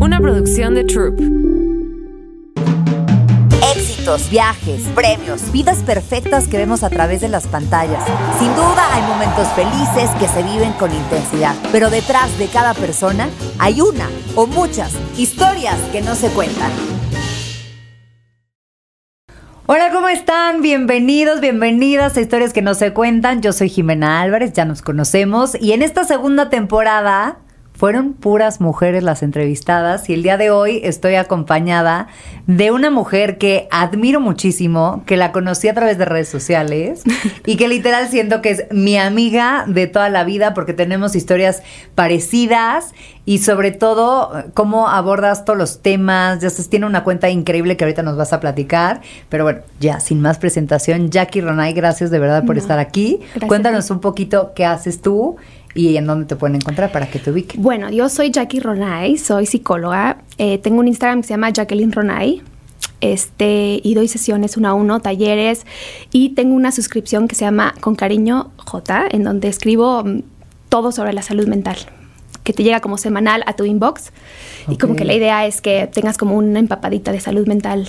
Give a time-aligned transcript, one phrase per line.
[0.00, 1.20] una producción de Troop.
[3.76, 8.02] Éxitos, viajes, premios, vidas perfectas que vemos a través de las pantallas.
[8.38, 13.28] Sin duda hay momentos felices que se viven con intensidad, pero detrás de cada persona
[13.58, 16.70] hay una o muchas historias que no se cuentan.
[19.66, 20.62] Hola, ¿cómo están?
[20.62, 23.42] Bienvenidos, bienvenidas a Historias que no se cuentan.
[23.42, 27.40] Yo soy Jimena Álvarez, ya nos conocemos y en esta segunda temporada
[27.80, 32.08] fueron puras mujeres las entrevistadas y el día de hoy estoy acompañada
[32.46, 37.04] de una mujer que admiro muchísimo, que la conocí a través de redes sociales
[37.46, 41.62] y que literal siento que es mi amiga de toda la vida porque tenemos historias
[41.94, 42.92] parecidas
[43.24, 46.40] y sobre todo cómo abordas todos los temas.
[46.40, 49.00] Ya sabes, tiene una cuenta increíble que ahorita nos vas a platicar.
[49.30, 53.20] Pero bueno, ya sin más presentación, Jackie Ronay, gracias de verdad por estar aquí.
[53.46, 55.36] Cuéntanos un poquito qué haces tú
[55.74, 57.62] y en dónde te pueden encontrar para que te ubiquen.
[57.62, 60.18] Bueno, yo soy Jackie Ronay, soy psicóloga.
[60.38, 62.42] Eh, tengo un Instagram que se llama Jacqueline Ronay.
[63.00, 65.64] Este, y doy sesiones uno a uno, talleres,
[66.12, 70.22] y tengo una suscripción que se llama Con Cariño J, en donde escribo mm,
[70.68, 71.78] todo sobre la salud mental,
[72.44, 74.12] que te llega como semanal a tu inbox.
[74.68, 77.88] Y como que la idea es que tengas como una empapadita de salud mental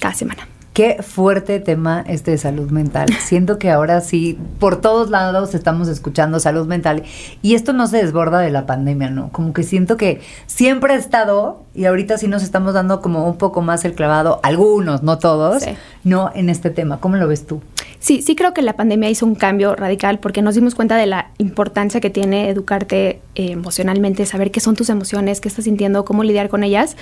[0.00, 0.46] cada semana.
[0.74, 3.06] Qué fuerte tema este de salud mental.
[3.20, 7.04] Siento que ahora sí, por todos lados estamos escuchando salud mental
[7.42, 9.30] y esto no se desborda de la pandemia, ¿no?
[9.30, 13.38] Como que siento que siempre ha estado y ahorita sí nos estamos dando como un
[13.38, 15.62] poco más el clavado, algunos, no todos,
[16.02, 16.98] no en este tema.
[16.98, 17.62] ¿Cómo lo ves tú?
[18.00, 21.06] Sí, sí creo que la pandemia hizo un cambio radical porque nos dimos cuenta de
[21.06, 26.04] la importancia que tiene educarte eh, emocionalmente, saber qué son tus emociones, qué estás sintiendo,
[26.04, 26.96] cómo lidiar con ellas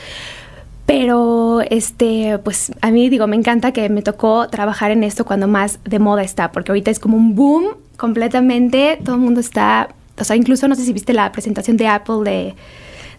[0.87, 5.49] pero, este, pues a mí digo, me encanta que me tocó trabajar en esto cuando
[5.49, 9.95] más de moda está, porque ahorita es como un boom completamente, todo el mundo está,
[10.19, 12.55] o sea, incluso no sé si viste la presentación de Apple de,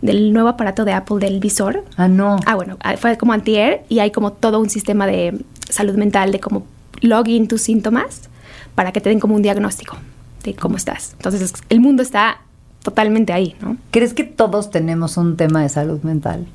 [0.02, 1.86] del nuevo aparato de Apple del visor.
[1.96, 2.38] Ah, no.
[2.46, 6.32] Ah, bueno, ah, fue como antier y hay como todo un sistema de salud mental
[6.32, 6.68] de cómo
[7.00, 8.30] login tus síntomas
[8.76, 9.98] para que te den como un diagnóstico
[10.44, 11.14] de cómo estás.
[11.14, 12.42] Entonces, el mundo está
[12.84, 13.78] totalmente ahí, ¿no?
[13.92, 16.46] ¿Crees que todos tenemos un tema de salud mental?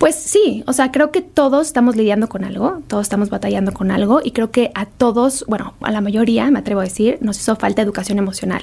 [0.00, 3.90] Pues sí, o sea, creo que todos estamos lidiando con algo, todos estamos batallando con
[3.90, 7.38] algo y creo que a todos, bueno, a la mayoría, me atrevo a decir, nos
[7.38, 8.62] hizo falta educación emocional.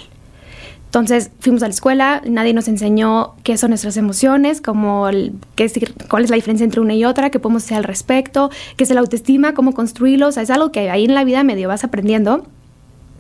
[0.86, 5.08] Entonces fuimos a la escuela, nadie nos enseñó qué son nuestras emociones, como
[5.54, 5.72] qué
[6.10, 8.90] cuál es la diferencia entre una y otra, qué podemos hacer al respecto, qué es
[8.90, 11.84] la autoestima, cómo construirlo, o sea, es algo que ahí en la vida medio vas
[11.84, 12.48] aprendiendo.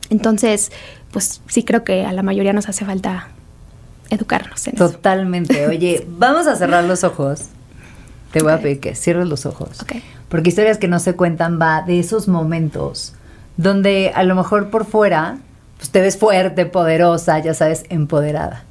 [0.09, 0.72] Entonces,
[1.11, 3.27] pues sí creo que a la mayoría nos hace falta
[4.09, 4.89] educarnos en eso.
[4.89, 5.67] Totalmente.
[5.67, 7.50] Oye, vamos a cerrar los ojos
[8.37, 9.85] te voy a pedir que cierres los ojos.
[10.29, 13.13] Porque historias que no se cuentan va de esos momentos
[13.55, 15.39] donde a lo mejor por fuera
[15.77, 18.63] pues te ves fuerte, poderosa, ya sabes, empoderada.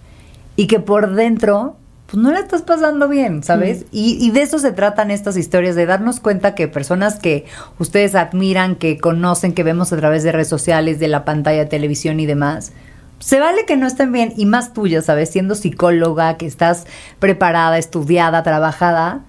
[0.56, 1.76] Y que por dentro
[2.06, 3.82] pues no la estás pasando bien, ¿sabes?
[3.82, 3.86] Mm.
[3.90, 7.46] Y, y, de eso se tratan estas historias, de darnos cuenta que personas que
[7.80, 12.20] ustedes admiran, que conocen, que vemos a través de redes sociales, de la pantalla televisión
[12.20, 12.70] y demás,
[13.18, 15.30] se vale que no estén bien, y más tuya, ¿sabes?
[15.30, 16.86] Siendo psicóloga, que estás
[17.18, 19.22] preparada, estudiada, trabajada,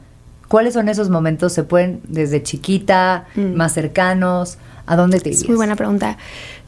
[0.47, 1.53] ¿Cuáles son esos momentos?
[1.53, 3.55] ¿Se pueden desde chiquita, mm.
[3.55, 4.57] más cercanos?
[4.85, 5.43] ¿A dónde te irías?
[5.43, 6.17] Es muy buena pregunta.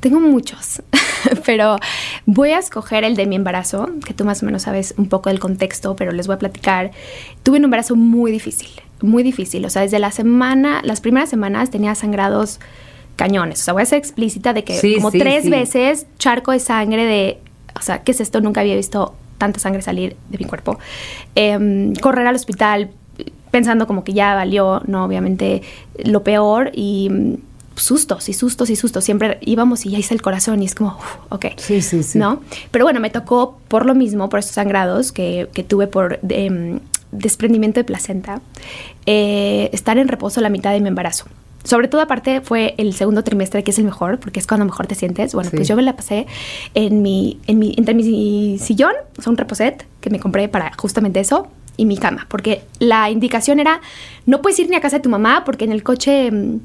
[0.01, 0.81] Tengo muchos,
[1.45, 1.77] pero
[2.25, 5.29] voy a escoger el de mi embarazo, que tú más o menos sabes un poco
[5.29, 6.91] del contexto, pero les voy a platicar.
[7.43, 8.69] Tuve un embarazo muy difícil,
[9.01, 9.65] muy difícil.
[9.65, 12.59] O sea, desde la semana, las primeras semanas tenía sangrados
[13.15, 13.61] cañones.
[13.61, 17.39] O sea, voy a ser explícita de que como tres veces charco de sangre de,
[17.77, 18.41] o sea, ¿qué es esto?
[18.41, 20.77] Nunca había visto tanta sangre salir de mi cuerpo.
[21.35, 22.91] Em, correr al hospital,
[23.51, 25.05] pensando como que ya valió, ¿no?
[25.05, 25.61] Obviamente
[26.03, 27.35] lo peor y mm,
[27.75, 29.03] sustos y sustos y sustos.
[29.03, 30.97] Siempre íbamos y ya hice el corazón y es como,
[31.29, 31.47] ok.
[31.57, 32.19] Sí, sí, sí.
[32.19, 32.41] ¿No?
[32.71, 36.79] Pero bueno, me tocó por lo mismo, por estos sangrados que, que tuve por em,
[37.11, 38.41] desprendimiento de placenta,
[39.05, 41.25] eh, estar en reposo la mitad de mi embarazo.
[41.63, 44.87] Sobre todo aparte fue el segundo trimestre que es el mejor, porque es cuando mejor
[44.87, 45.33] te sientes.
[45.33, 46.25] Bueno, pues yo me la pasé
[46.73, 50.71] en mi, en mi, entre mi sillón, o sea, un reposet que me compré para
[50.77, 51.47] justamente eso,
[51.79, 53.79] y mi cama, porque la indicación era,
[54.25, 56.59] no puedes ir ni a casa de tu mamá porque en el coche mm,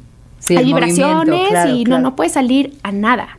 [0.50, 3.38] hay vibraciones y No, no puedes salir a nada.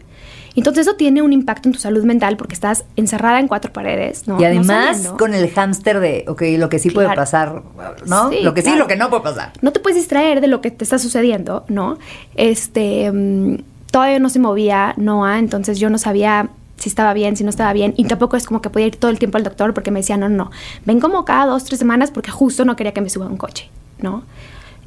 [0.56, 4.26] Entonces eso tiene un impacto en tu salud mental porque estás encerrada en cuatro paredes,
[4.26, 4.40] ¿no?
[4.40, 7.62] Y además con el hámster de, ok, lo que sí puede pasar,
[8.06, 8.32] ¿no?
[8.32, 9.52] lo que sí, lo que no puede pasar.
[9.62, 11.98] No te puedes distraer de lo que te está sucediendo, ¿no?
[12.36, 13.58] Este, mm,
[13.92, 17.74] todavía no se movía Noah, entonces yo no sabía si estaba bien, si no estaba
[17.74, 17.94] bien.
[17.98, 20.18] Y tampoco es como que podía ir todo el tiempo al doctor porque me decía,
[20.18, 20.52] no, no,
[20.86, 23.70] ven como cada dos, tres semanas porque justo no quería que me suba un coche,
[24.00, 24.24] ¿no?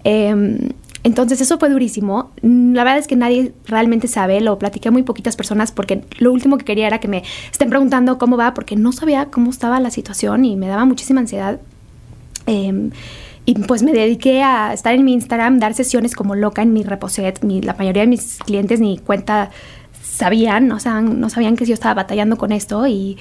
[0.05, 0.71] Em,
[1.05, 2.31] Entonces eso fue durísimo.
[2.43, 6.33] La verdad es que nadie realmente sabe, lo platiqué a muy poquitas personas porque lo
[6.33, 9.81] último que quería era que me estén preguntando cómo va porque no sabía cómo estaba
[9.81, 11.61] la situación y me daba muchísima ansiedad.
[12.47, 12.91] Eh,
[13.49, 16.83] y pues me dediqué a estar en mi Instagram, dar sesiones como loca en mi
[16.83, 17.43] reposet.
[17.43, 19.49] La mayoría de mis clientes ni cuenta
[20.11, 23.19] sabían, o sea, no sabían que yo estaba batallando con esto y,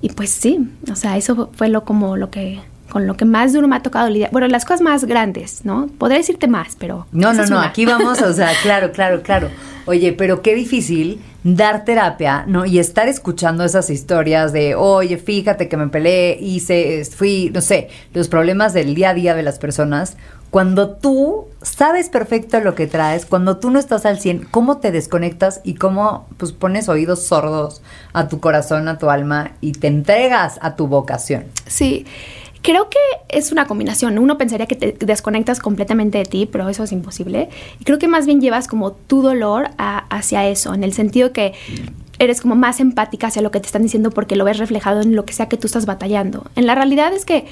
[0.00, 0.58] y pues sí,
[0.90, 3.82] o sea, eso fue lo como lo que con lo que más duro me ha
[3.82, 4.30] tocado lidiar.
[4.30, 5.88] Bueno, las cosas más grandes, ¿no?
[5.98, 7.08] Podría decirte más, pero...
[7.10, 7.66] No, no, no, una.
[7.66, 9.50] aquí vamos, o sea, claro, claro, claro.
[9.86, 12.64] Oye, pero qué difícil dar terapia, ¿no?
[12.64, 17.90] Y estar escuchando esas historias de, oye, fíjate que me peleé, hice, fui, no sé,
[18.14, 20.16] los problemas del día a día de las personas.
[20.50, 24.92] Cuando tú sabes perfecto lo que traes, cuando tú no estás al 100, ¿cómo te
[24.92, 27.82] desconectas y cómo pues pones oídos sordos
[28.12, 31.44] a tu corazón, a tu alma y te entregas a tu vocación?
[31.66, 32.06] Sí,
[32.64, 34.18] creo que es una combinación.
[34.18, 37.50] Uno pensaría que te desconectas completamente de ti, pero eso es imposible.
[37.78, 41.52] Y creo que más bien llevas como tu dolor hacia eso, en el sentido que
[42.18, 45.14] eres como más empática hacia lo que te están diciendo porque lo ves reflejado en
[45.14, 46.46] lo que sea que tú estás batallando.
[46.56, 47.44] En la realidad es que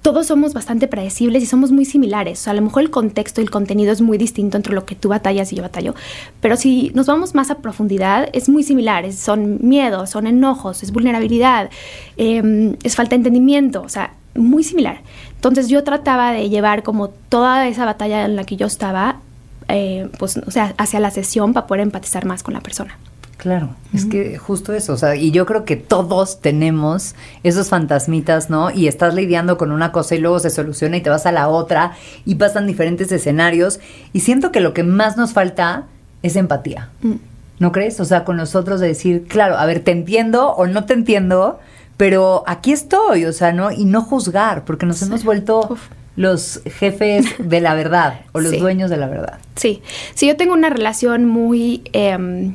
[0.00, 2.40] todos somos bastante predecibles y somos muy similares.
[2.40, 4.84] O sea, a lo mejor el contexto y el contenido es muy distinto entre lo
[4.84, 5.94] que tú batallas y yo batallo.
[6.40, 9.12] Pero si nos vamos más a profundidad, es muy similar.
[9.12, 11.70] Son miedos, son enojos, es vulnerabilidad,
[12.16, 13.82] eh, es falta de entendimiento.
[13.82, 15.00] O sea, muy similar.
[15.34, 19.20] Entonces yo trataba de llevar como toda esa batalla en la que yo estaba,
[19.68, 22.96] eh, pues, o sea, hacia la sesión para poder empatizar más con la persona.
[23.42, 28.50] Claro, es que justo eso, o sea, y yo creo que todos tenemos esos fantasmitas,
[28.50, 28.70] ¿no?
[28.70, 31.48] Y estás lidiando con una cosa y luego se soluciona y te vas a la
[31.48, 33.80] otra y pasan diferentes escenarios
[34.12, 35.86] y siento que lo que más nos falta
[36.22, 36.90] es empatía.
[37.02, 37.14] Mm.
[37.58, 37.98] ¿No crees?
[37.98, 41.58] O sea, con nosotros de decir, claro, a ver, te entiendo o no te entiendo,
[41.96, 43.70] pero aquí estoy, o sea, ¿no?
[43.70, 45.04] Y no juzgar, porque nos Sí.
[45.06, 45.80] hemos vuelto Uf.
[46.16, 48.58] los jefes de la verdad o los Sí.
[48.58, 49.38] dueños de la verdad.
[49.56, 49.82] Sí,
[50.14, 52.54] sí, yo tengo una relación muy, em,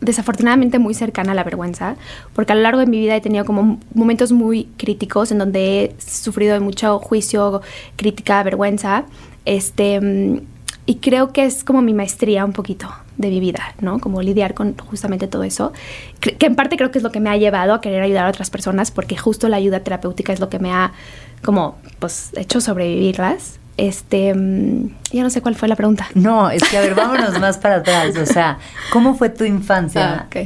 [0.00, 1.94] desafortunadamente muy cercana a la vergüenza,
[2.34, 5.84] porque a lo largo de mi vida he tenido como momentos muy críticos en donde
[5.84, 7.62] he sufrido de mucho juicio,
[7.96, 9.04] crítica, vergüenza,
[9.44, 10.40] este, mm,
[10.86, 14.00] y creo que es como mi maestría un poquito de mi vida, ¿no?
[14.00, 15.72] Como lidiar con justamente todo eso,
[16.20, 18.28] que en parte creo que es lo que me ha llevado a querer ayudar a
[18.28, 20.92] otras personas, porque justo la ayuda terapéutica es lo que me ha
[21.42, 23.58] como, pues, hecho sobrevivirlas.
[23.76, 26.06] Este, mm, ya no sé cuál fue la pregunta.
[26.14, 28.16] No, es que a ver, vámonos más para atrás.
[28.16, 28.58] O sea,
[28.92, 30.26] ¿cómo fue tu infancia?
[30.30, 30.40] Ah.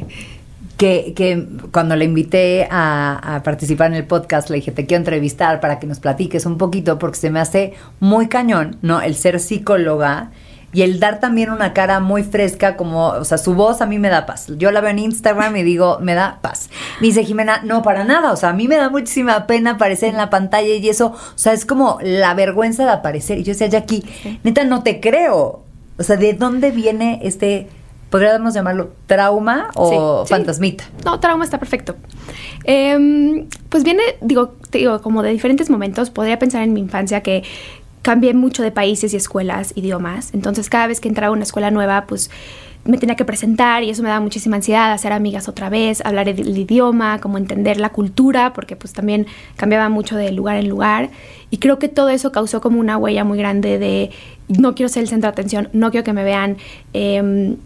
[0.76, 5.00] Que, que cuando le invité a, a participar en el podcast, le dije, te quiero
[5.00, 9.00] entrevistar para que nos platiques un poquito, porque se me hace muy cañón, ¿no?
[9.00, 10.32] El ser psicóloga
[10.76, 13.99] y el dar también una cara muy fresca, como, o sea, su voz a mí
[13.99, 14.49] me da paz.
[14.58, 16.69] Yo la veo en Instagram y digo, me da paz.
[17.00, 20.11] Me dice Jimena, no, para nada, o sea, a mí me da muchísima pena aparecer
[20.11, 23.38] en la pantalla y eso, o sea, es como la vergüenza de aparecer.
[23.38, 24.05] Y yo decía, Jackie,
[24.44, 25.62] neta, no te creo.
[25.99, 27.69] O sea, ¿de dónde viene este,
[28.11, 30.35] podríamos llamarlo trauma o Sí, sí.
[30.35, 30.85] fantasmita?
[31.05, 31.97] No, trauma está perfecto.
[32.64, 36.11] Em, pues viene, digo, digo, como de diferentes momentos.
[36.11, 37.43] Podría pensar en mi infancia que
[38.03, 40.32] cambié mucho de países y escuelas, idiomas.
[40.32, 42.31] Entonces, cada vez que entraba a una escuela nueva, pues
[42.85, 46.29] me tenía que presentar y eso me daba muchísima ansiedad, hacer amigas otra vez, hablar
[46.29, 49.26] el, el idioma, como entender la cultura, porque pues también
[49.56, 51.11] cambiaba mucho de lugar en lugar.
[51.50, 54.11] Y creo que todo eso causó como una huella muy grande de
[54.47, 56.59] no quiero ser el centro de atención, no quiero que me vean.
[56.93, 57.56] em,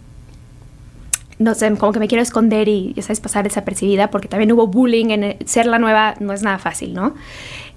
[1.40, 4.66] no sé, como que me quiero esconder y, ya sabes, pasar desapercibida, porque también hubo
[4.66, 7.14] bullying, en ser la nueva no es nada fácil, ¿no?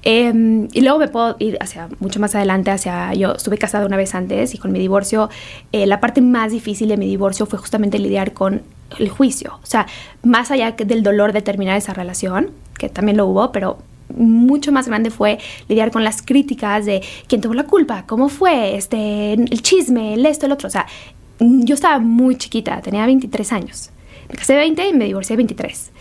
[0.04, 3.96] Eh, y luego me puedo ir hacia mucho más adelante, hacia, yo estuve casada una
[3.96, 5.30] vez antes y con mi divorcio,
[5.72, 8.64] eh, la parte más difícil de mi divorcio fue justamente lidiar con
[9.00, 9.88] el juicio, o sea,
[10.24, 13.78] más allá del dolor de terminar esa relación, que también lo hubo, pero
[14.14, 18.76] mucho más grande fue lidiar con las críticas de quién tuvo la culpa, cómo fue,
[18.76, 20.68] este, el chisme, el esto, el otro.
[20.68, 20.86] O sea,
[21.66, 23.90] yo estaba muy chiquita, tenía 23 años.
[24.30, 25.92] Me casé de 20 y me divorcié de 23.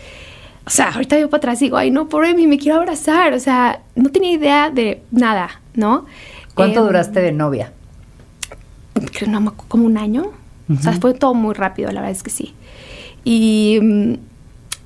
[0.65, 3.33] O sea, ahorita yo para atrás digo, ay, no, pobre mí, me quiero abrazar.
[3.33, 6.05] O sea, no tenía idea de nada, ¿no?
[6.55, 7.73] ¿Cuánto Em, duraste de novia?
[9.11, 10.31] creo, no, como un año.
[10.69, 12.53] O sea, fue todo muy rápido, la verdad es que sí.
[13.25, 14.13] Y, mm,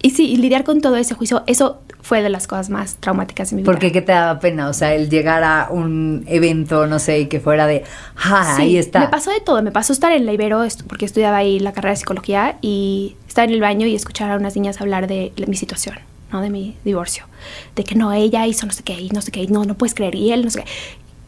[0.01, 3.49] y sí, y lidiar con todo ese juicio, eso fue de las cosas más traumáticas
[3.49, 3.71] de mi vida.
[3.71, 4.69] ¿Por qué te daba pena?
[4.69, 7.83] O sea, el llegar a un evento, no sé, y que fuera de,
[8.15, 9.01] ah, Sí, ahí está.
[9.01, 9.61] Me pasó de todo.
[9.61, 13.49] Me pasó estar en la Ibero, porque estudiaba ahí la carrera de psicología, y estar
[13.49, 15.97] en el baño y escuchar a unas niñas hablar de mi situación,
[16.31, 16.39] ¿no?
[16.39, 17.25] De mi divorcio.
[17.75, 19.75] De que no, ella hizo no sé qué, y no sé qué, y no, no
[19.75, 20.65] puedes creer, y él no sé qué.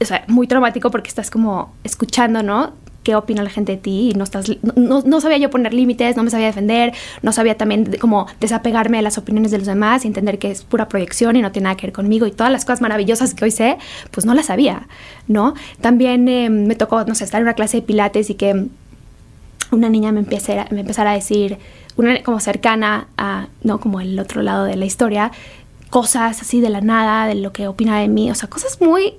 [0.02, 2.74] O sea, muy traumático porque estás como escuchando, ¿no?
[3.04, 6.18] Qué opina la gente de ti y no estás no, no sabía yo poner límites,
[6.18, 10.04] no me sabía defender, no sabía también cómo desapegarme de las opiniones de los demás
[10.04, 12.52] y entender que es pura proyección y no tiene nada que ver conmigo y todas
[12.52, 13.78] las cosas maravillosas que hoy sé,
[14.12, 14.88] pues no las sabía,
[15.28, 15.54] ¿no?
[15.82, 18.68] También eh, me tocó, no sé, estar en una clase de pilates y que
[19.72, 21.58] una niña me, empezara, me empezara a decir,
[21.96, 23.80] una como cercana a, ¿no?
[23.80, 25.32] Como el otro lado de la historia,
[25.90, 29.16] cosas así de la nada, de lo que opina de mí, o sea, cosas muy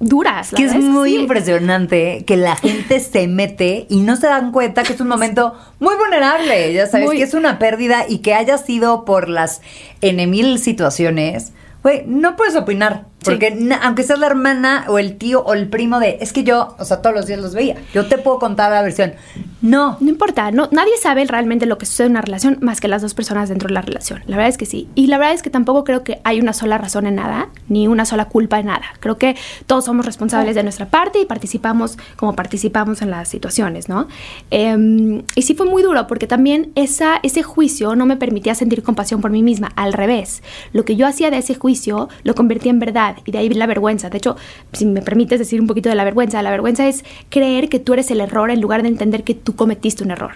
[0.00, 0.52] duras.
[0.54, 4.92] que es muy impresionante que la gente se mete y no se dan cuenta que
[4.92, 9.04] es un momento muy vulnerable, ya sabes, que es una pérdida y que haya sido
[9.04, 9.60] por las
[10.00, 11.52] en mil situaciones,
[11.82, 13.06] güey, no puedes opinar.
[13.22, 16.76] Porque aunque seas la hermana o el tío o el primo de, es que yo,
[16.78, 19.14] o sea, todos los días los veía, yo te puedo contar la versión.
[19.60, 19.96] No.
[20.00, 23.02] No importa, no, nadie sabe realmente lo que sucede en una relación más que las
[23.02, 24.22] dos personas dentro de la relación.
[24.26, 24.88] La verdad es que sí.
[24.94, 27.88] Y la verdad es que tampoco creo que hay una sola razón en nada, ni
[27.88, 28.84] una sola culpa en nada.
[29.00, 33.88] Creo que todos somos responsables de nuestra parte y participamos como participamos en las situaciones,
[33.88, 34.06] ¿no?
[34.50, 38.82] Em, y sí fue muy duro porque también esa, ese juicio no me permitía sentir
[38.84, 39.72] compasión por mí misma.
[39.74, 43.38] Al revés, lo que yo hacía de ese juicio lo convertía en verdad y de
[43.38, 44.10] ahí la vergüenza.
[44.10, 44.36] De hecho,
[44.72, 47.92] si me permites decir un poquito de la vergüenza, la vergüenza es creer que tú
[47.92, 50.32] eres el error en lugar de entender que tú cometiste un error.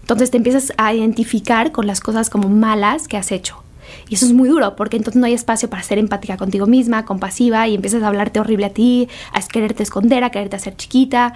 [0.00, 3.62] Entonces te empiezas a identificar con las cosas como malas que has hecho.
[4.08, 7.04] Y eso es muy duro, porque entonces no hay espacio para ser empática contigo misma,
[7.04, 11.34] compasiva, y empiezas a hablarte horrible a ti, a quererte esconder, a quererte hacer chiquita.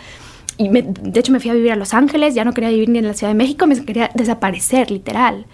[0.58, 3.06] De hecho me fui a vivir a Los Ángeles, ya no quería vivir ni en
[3.06, 5.46] la Ciudad de México, me quería desaparecer, literal.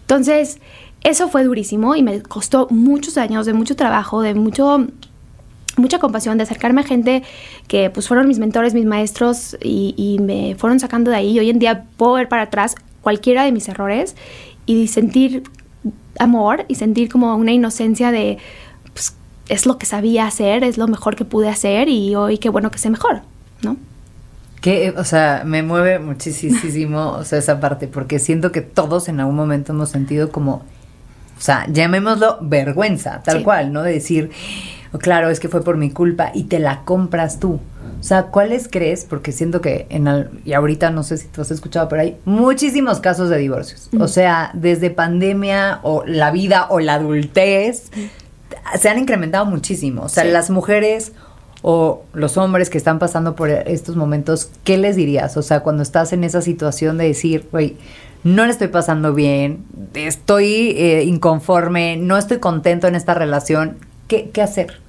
[0.00, 0.58] Entonces,
[1.02, 4.86] eso fue durísimo y me costó muchos años de mucho trabajo, de mucho
[5.76, 7.22] mucha compasión de acercarme a gente
[7.66, 11.38] que pues fueron mis mentores, mis maestros y, me fueron sacando de ahí.
[11.38, 14.14] Hoy en día puedo ver para atrás cualquiera de mis errores
[14.66, 15.44] y sentir
[16.18, 18.38] amor y sentir como una inocencia de
[18.92, 19.14] pues,
[19.48, 22.70] es lo que sabía hacer, es lo mejor que pude hacer y hoy qué bueno
[22.70, 23.22] que sé mejor,
[23.62, 23.76] ¿no?
[24.60, 29.18] Que, o sea, me mueve muchísimo, o sea, esa parte, porque siento que todos en
[29.20, 30.64] algún momento hemos sentido como
[31.40, 33.82] o sea, llamémoslo vergüenza, tal cual, ¿no?
[33.82, 34.30] De decir,
[34.98, 37.60] claro, es que fue por mi culpa y te la compras tú.
[37.98, 39.06] O sea, ¿cuáles crees?
[39.06, 43.00] Porque siento que en y ahorita no sé si tú has escuchado, pero hay muchísimos
[43.00, 43.88] casos de divorcios.
[43.98, 47.90] O sea, desde pandemia o la vida o la adultez
[48.78, 50.02] se han incrementado muchísimo.
[50.02, 51.12] O sea, las mujeres
[51.62, 55.38] o los hombres que están pasando por estos momentos, ¿qué les dirías?
[55.38, 57.78] O sea, cuando estás en esa situación de decir, güey,
[58.24, 64.30] no le estoy pasando bien, estoy eh, inconforme, no estoy contento en esta relación, ¿qué,
[64.42, 64.80] hacer?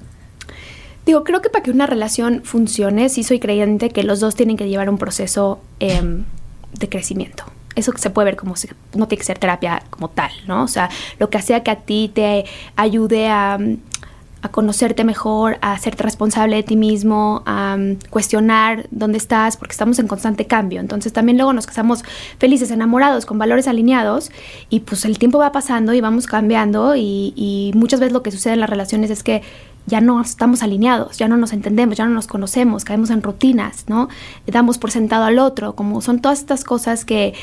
[1.06, 4.58] Digo, creo que para que una relación funcione, sí soy creyente que los dos tienen
[4.58, 6.26] que llevar un proceso em,
[6.78, 7.44] de crecimiento.
[7.76, 10.64] Eso se puede ver como si no tiene que ser terapia como tal, ¿no?
[10.64, 12.46] O sea, lo que sea que a ti te
[12.76, 13.58] ayude a
[14.42, 19.74] a conocerte mejor, a hacerte responsable de ti mismo, a mm, cuestionar dónde estás, porque
[19.74, 20.80] estamos en constante cambio.
[20.80, 22.04] Entonces también luego nos casamos
[22.40, 24.32] felices, enamorados, con valores alineados,
[24.70, 28.54] y pues el tiempo va pasando y vamos cambiando, y, muchas veces lo que sucede
[28.54, 29.42] en las relaciones es que
[29.88, 33.86] ya no estamos alineados, ya no nos entendemos, ya no nos conocemos, caemos en rutinas,
[33.88, 34.10] ¿no?
[34.46, 37.34] Damos por sentado al otro, como son todas estas cosas que...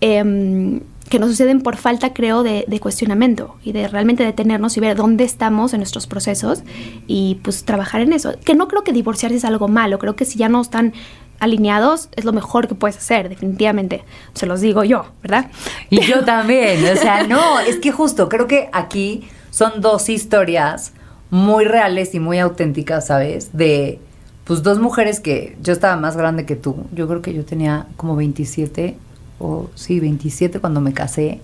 [0.00, 4.96] Eh, que nos suceden por falta, creo, de, cuestionamiento y de realmente detenernos y ver
[4.96, 6.62] dónde estamos en nuestros procesos
[7.06, 8.34] y pues trabajar en eso.
[8.44, 10.92] Que no creo que divorciarse es algo malo, creo que si ya no están
[11.38, 14.04] alineados es lo mejor que puedes hacer, definitivamente.
[14.34, 15.50] Se los digo yo, ¿verdad?
[15.90, 20.92] Y yo también, o sea, no, es que justo creo que aquí son dos historias
[21.30, 23.50] muy reales y muy auténticas, ¿sabes?
[23.56, 23.98] De
[24.44, 27.86] pues dos mujeres que yo estaba más grande que tú, yo creo que yo tenía
[27.96, 28.96] como 27
[29.38, 31.40] o sí, 27 cuando me casé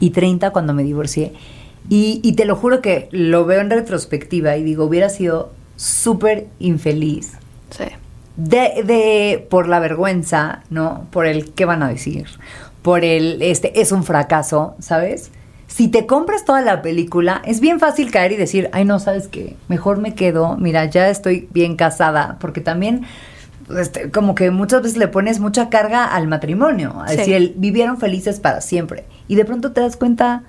[0.00, 1.32] y 30 cuando me divorcié.
[1.88, 7.32] Y, te lo juro que lo veo en retrospectiva y digo, hubiera sido súper infeliz.
[7.70, 7.84] Sí.
[8.36, 11.06] De, de, por la vergüenza, ¿no?
[11.10, 12.26] Por el qué van a decir,
[12.80, 15.30] por el, este, es un fracaso, ¿sabes?
[15.66, 19.28] Si te compras toda la película, es bien fácil caer y decir, ay, no, ¿sabes
[19.28, 19.56] qué?
[19.68, 23.02] Mejor me quedo, mira, ya estoy bien casada, porque también
[23.78, 28.40] este, como que muchas veces le pones mucha carga al matrimonio, a decir, vivieron felices
[28.40, 29.04] para siempre.
[29.28, 30.44] Y de pronto te das cuenta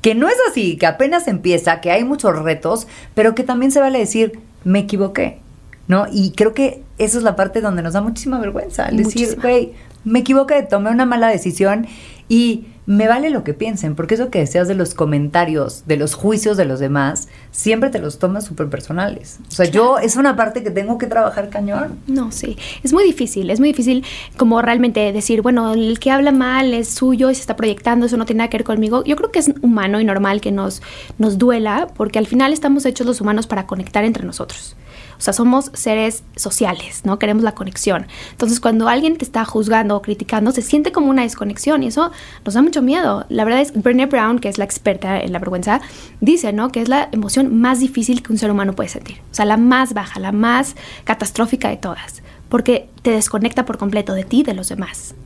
[0.00, 3.80] que no es así, que apenas empieza, que hay muchos retos, pero que también se
[3.80, 5.40] vale decir, me equivoqué,
[5.88, 6.06] ¿no?
[6.12, 9.72] Y creo que esa es la parte donde nos da muchísima vergüenza, decir, güey,
[10.04, 11.86] me equivoqué, tomé una mala decisión
[12.28, 16.14] y me vale lo que piensen, porque eso que decías de los comentarios, de los
[16.14, 19.40] juicios de los demás, siempre te los tomas súper personales.
[19.46, 21.98] O sea, yo es una parte que tengo que trabajar cañón.
[22.06, 24.06] No, sí, es muy difícil, es muy difícil
[24.38, 28.16] como realmente decir, bueno, el que habla mal es suyo y se está proyectando, eso
[28.16, 29.04] no tiene nada que ver conmigo.
[29.04, 30.80] Yo creo que es humano y normal que nos,
[31.18, 34.76] nos duela, porque al final estamos hechos los humanos para conectar entre nosotros.
[35.18, 37.18] O sea, somos seres sociales, ¿no?
[37.18, 38.06] Queremos la conexión.
[38.30, 42.12] Entonces, cuando alguien te está juzgando o criticando, se siente como una desconexión y eso
[42.44, 43.26] nos da mucho miedo.
[43.28, 45.80] La verdad es, Brené Brown, que es la experta en la vergüenza,
[46.20, 46.70] dice, ¿no?
[46.70, 49.18] Que es la emoción más difícil que un ser humano puede sentir.
[49.32, 52.22] O sea, la más baja, la más catastrófica de todas.
[52.48, 55.16] Porque te desconecta por completo de ti y de los demás.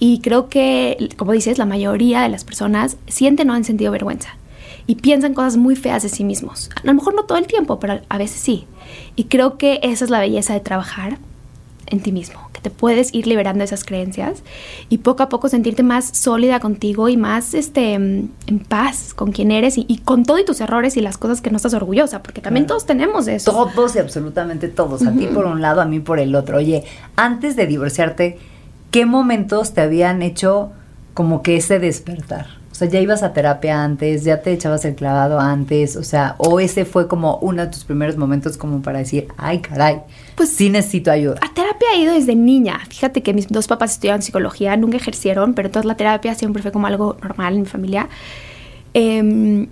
[0.00, 4.36] Y creo que, como dices, la mayoría de las personas sienten o han sentido vergüenza
[4.88, 6.70] y piensan cosas muy feas de sí mismos.
[6.74, 8.66] A lo mejor no todo el tiempo, pero a veces sí.
[9.16, 11.18] Y creo que esa es la belleza de trabajar
[11.86, 14.42] en ti mismo, que te puedes ir liberando esas creencias
[14.88, 18.32] y poco a poco sentirte más sólida contigo y más este, en
[18.66, 21.74] paz con quien eres y, con todos tus errores y las cosas que no estás
[21.74, 23.52] orgullosa, porque también todos tenemos eso.
[23.52, 26.56] Todos y absolutamente todos, a ti por un lado, a mí por el otro.
[26.56, 28.38] Oye, antes de divorciarte,
[28.90, 30.70] ¿qué momentos te habían hecho
[31.12, 32.57] como que ese despertar?
[32.78, 36.36] O sea, ya ibas a terapia antes, ya te echabas el clavado antes, o sea,
[36.38, 40.02] o ese fue como uno de tus primeros momentos como para decir, ay, caray,
[40.36, 41.40] pues sí necesito ayuda.
[41.42, 42.78] A terapia he ido desde niña.
[42.88, 46.70] Fíjate que mis dos papás estudiaron psicología, nunca ejercieron, pero toda la terapia siempre fue
[46.70, 48.08] como algo normal en mi familia.
[48.94, 49.66] Em,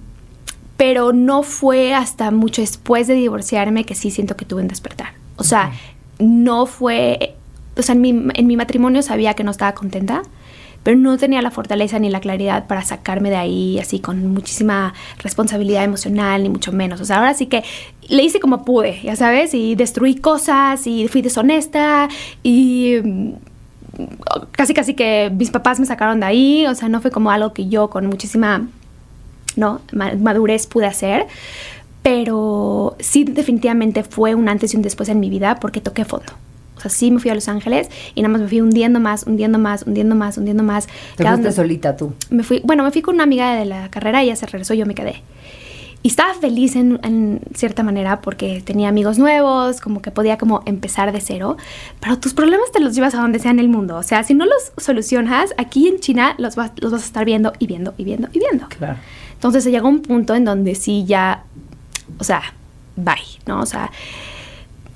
[0.77, 5.13] pero no fue hasta mucho después de divorciarme que sí siento que tuve un despertar.
[5.37, 5.71] O sea,
[6.19, 7.37] no fue,
[7.79, 10.23] o sea, en mi, en mi matrimonio sabía que no estaba contenta
[10.87, 14.95] pero no tenía la fortaleza ni la claridad para sacarme de ahí así con muchísima
[15.19, 17.01] responsabilidad emocional, ni mucho menos.
[17.01, 17.65] O sea, ahora sí que
[18.07, 22.09] le hice como pude, ya sabes, y destruí cosas y fui deshonesta
[22.45, 23.33] y mm,
[24.53, 27.53] casi casi que mis papás me sacaron de ahí, o sea, no fue como algo
[27.53, 28.69] que yo con muchísima
[29.57, 31.27] no madurez pude hacer,
[32.05, 36.33] pero sí definitivamente fue un antes y un después en mi vida porque toqué fondo.
[36.77, 39.27] O sea, sí me fui a Los Ángeles y nada más me fui hundiendo más,
[39.27, 40.87] hundiendo más, hundiendo más, hundiendo más.
[41.17, 42.13] ¿Te fuiste solita tú?
[42.31, 44.75] Me fui, bueno, me fui con una amiga de la carrera y ella se regresó
[44.75, 45.23] y yo me quedé.
[46.03, 51.11] Y estaba feliz en, cierta manera porque tenía amigos nuevos, como que podía como empezar
[51.11, 51.57] de cero,
[51.99, 53.97] pero tus problemas te los llevas a donde sea en el mundo.
[53.97, 57.25] O sea, si no los solucionas, aquí en China los vas, los vas a estar
[57.25, 58.69] viendo y viendo y viendo y viendo.
[58.69, 58.99] Claro.
[59.33, 61.43] Entonces se llegó un punto en donde sí ya,
[62.19, 62.43] o sea,
[62.95, 63.15] bye,
[63.47, 63.61] ¿no?
[63.61, 63.91] O sea,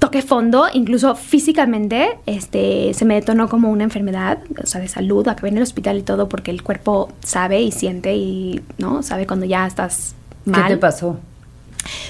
[0.00, 5.28] toqué fondo, incluso físicamente, este, se me detonó como una enfermedad, o sea, de salud,
[5.28, 9.02] acabé en el hospital y todo porque el cuerpo sabe y siente y, ¿no?
[9.02, 10.14] Sabe cuando ya estás
[10.46, 10.64] mal.
[10.64, 11.20] ¿Qué te pasó?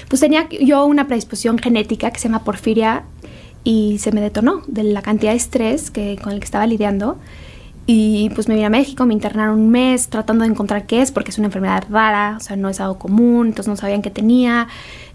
[0.07, 3.03] Pues tenía yo una predisposición genética que se llama porfiria
[3.65, 7.17] y se me detonó de la cantidad de estrés que, con el que estaba lidiando.
[7.87, 11.11] Y pues me vine a México, me internaron un mes tratando de encontrar qué es,
[11.11, 14.11] porque es una enfermedad rara, o sea, no es algo común, entonces no sabían qué
[14.11, 14.67] tenía.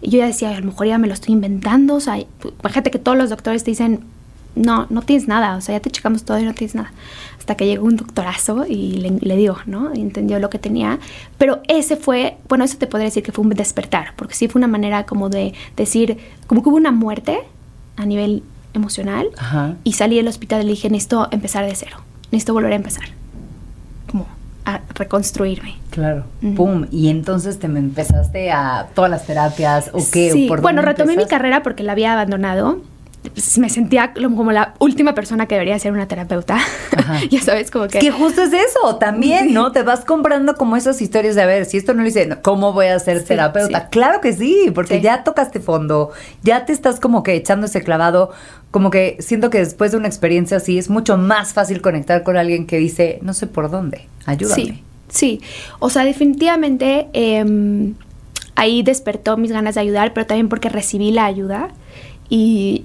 [0.03, 2.19] Y yo ya decía, a lo mejor ya me lo estoy inventando, o sea,
[2.63, 4.01] fíjate que todos los doctores te dicen,
[4.57, 6.93] no, no tienes nada, o sea, ya te checamos todo y no tienes nada.
[7.39, 9.95] Hasta que llegó un doctorazo y le, le digo, ¿no?
[9.95, 10.99] Y entendió lo que tenía.
[11.39, 14.59] Pero ese fue, bueno, eso te podría decir que fue un despertar, porque sí fue
[14.59, 17.39] una manera como de decir, como que hubo una muerte
[17.97, 18.43] a nivel
[18.75, 19.31] emocional
[19.85, 21.99] y salí del hospital y le dije, necesito empezar de cero
[22.31, 23.05] necesito volver a empezar.
[24.11, 24.27] Como
[24.65, 25.77] a reconstruirme.
[25.91, 26.25] Claro.
[26.57, 26.87] Pum.
[26.91, 30.31] Y entonces te me empezaste a todas las terapias o qué?
[30.33, 30.49] Sí.
[30.61, 32.81] bueno, retomé mi carrera porque la había abandonado
[33.31, 36.59] pues, me sentía como la última persona que debería ser una terapeuta.
[37.31, 37.99] ya sabes, como que...
[37.99, 39.73] que justo es eso también, ¿no?
[39.73, 42.73] Te vas comprando como esas historias de, a ver, si esto no lo hice, ¿cómo
[42.73, 43.89] voy a ser terapeuta?
[43.89, 46.11] Claro que sí, porque ya tocaste fondo,
[46.43, 48.31] ya te estás como que echando ese clavado,
[48.71, 52.37] como que siento que después de una experiencia así es mucho más fácil conectar con
[52.37, 54.63] alguien que dice, no sé por dónde, ayúdame.
[54.63, 55.41] Sí, sí.
[55.79, 57.95] O sea, definitivamente em,
[58.55, 61.69] ahí despertó mis ganas de ayudar, pero también porque recibí la ayuda
[62.29, 62.85] y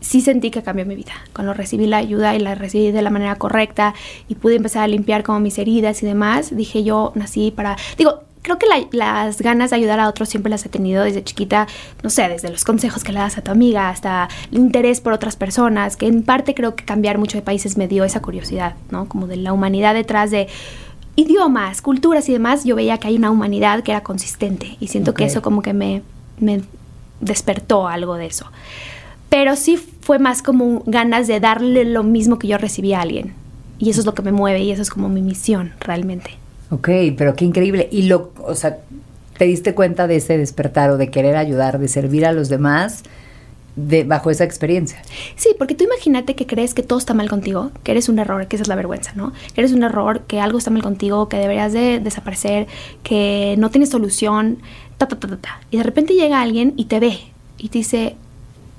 [0.00, 1.12] sí sentí que cambió mi vida.
[1.34, 3.94] Cuando recibí la ayuda y la recibí de la manera correcta
[4.28, 7.76] y pude empezar a limpiar como mis heridas y demás, dije yo nací para...
[7.96, 11.66] Digo, creo que las ganas de ayudar a otros siempre las he tenido desde chiquita,
[12.02, 15.12] no sé, desde los consejos que le das a tu amiga hasta el interés por
[15.12, 18.74] otras personas, que en parte creo que cambiar mucho de países me dio esa curiosidad,
[18.90, 19.08] ¿no?
[19.08, 20.48] Como de la humanidad detrás de
[21.16, 25.14] idiomas, culturas y demás, yo veía que hay una humanidad que era consistente y siento
[25.14, 26.02] que eso como que me,
[26.38, 26.62] me
[27.20, 28.46] despertó algo de eso
[29.28, 33.34] pero sí fue más como ganas de darle lo mismo que yo recibí a alguien.
[33.78, 36.30] Y eso es lo que me mueve y eso es como mi misión realmente.
[36.70, 37.88] Ok, pero qué increíble.
[37.92, 38.78] Y lo, o sea,
[39.36, 43.04] te diste cuenta de ese despertar o de querer ayudar, de servir a los demás
[43.76, 45.00] de, bajo esa experiencia.
[45.36, 48.46] Sí, porque tú imagínate que crees que todo está mal contigo, que eres un error,
[48.48, 49.32] que esa es la vergüenza, ¿no?
[49.54, 52.66] Que eres un error, que algo está mal contigo, que deberías de desaparecer,
[53.02, 54.58] que no tienes solución,
[54.98, 55.60] ta, ta, ta, ta, ta.
[55.70, 57.18] Y de repente llega alguien y te ve
[57.56, 58.16] y te dice,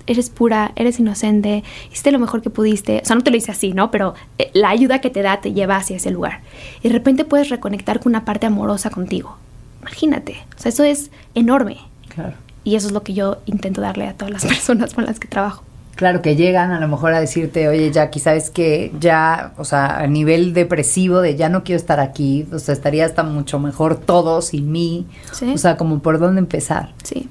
[0.10, 3.00] eres pura, eres inocente, hiciste lo mejor que pudiste.
[3.02, 3.92] O sea, no te lo dice así, ¿no?
[3.92, 6.42] Pero eh, la ayuda que te da te lleva hacia ese lugar.
[6.82, 9.38] Y de repente puedes reconectar con una parte amorosa contigo.
[9.82, 10.38] Imagínate.
[10.58, 11.78] O sea, eso es enorme.
[12.14, 12.34] Claro.
[12.64, 15.28] Y eso es lo que yo intento darle a todas las personas con las que
[15.28, 15.64] trabajo.
[15.96, 20.00] Claro, que llegan a lo mejor a decirte, oye, Jackie, ¿sabes que Ya, o sea,
[20.00, 23.98] a nivel depresivo de ya no quiero estar aquí, o sea, estaría hasta mucho mejor
[23.98, 25.06] todo sin mí.
[25.34, 25.52] Sí.
[25.54, 26.94] O sea, como por dónde empezar.
[27.04, 27.28] Sí.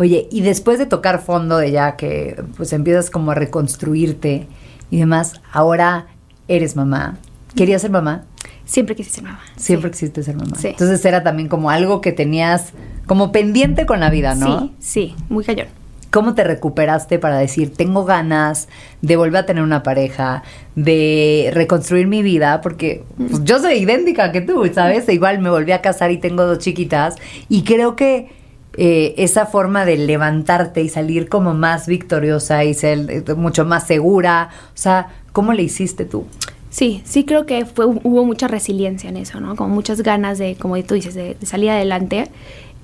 [0.00, 4.46] Oye, y después de tocar fondo, de ya que pues empiezas como a reconstruirte
[4.90, 6.06] y demás, ahora
[6.48, 7.18] eres mamá.
[7.54, 8.24] ¿Querías ser mamá?
[8.64, 9.40] Siempre quise ser mamá.
[9.56, 9.92] Siempre Sí.
[9.92, 10.56] quisiste ser mamá.
[10.56, 10.68] Sí.
[10.68, 12.72] Entonces era también como algo que tenías
[13.04, 14.60] como pendiente con la vida, ¿no?
[14.60, 15.66] Sí, sí, muy callón.
[16.10, 18.68] ¿Cómo te recuperaste para decir, tengo ganas
[19.02, 20.44] de volver a tener una pareja,
[20.76, 22.62] de reconstruir mi vida?
[22.62, 25.06] Porque pues, yo soy idéntica que tú, ¿sabes?
[25.10, 27.16] Igual me volví a casar y tengo dos chiquitas.
[27.50, 28.39] Y creo que
[28.76, 33.86] eh, esa forma de levantarte y salir como más victoriosa y ser eh, mucho más
[33.86, 36.26] segura, o sea, ¿cómo le hiciste tú?
[36.70, 39.56] Sí, sí creo que fue, hubo mucha resiliencia en eso, ¿no?
[39.56, 42.30] Como muchas ganas de, como tú dices, de, de salir adelante.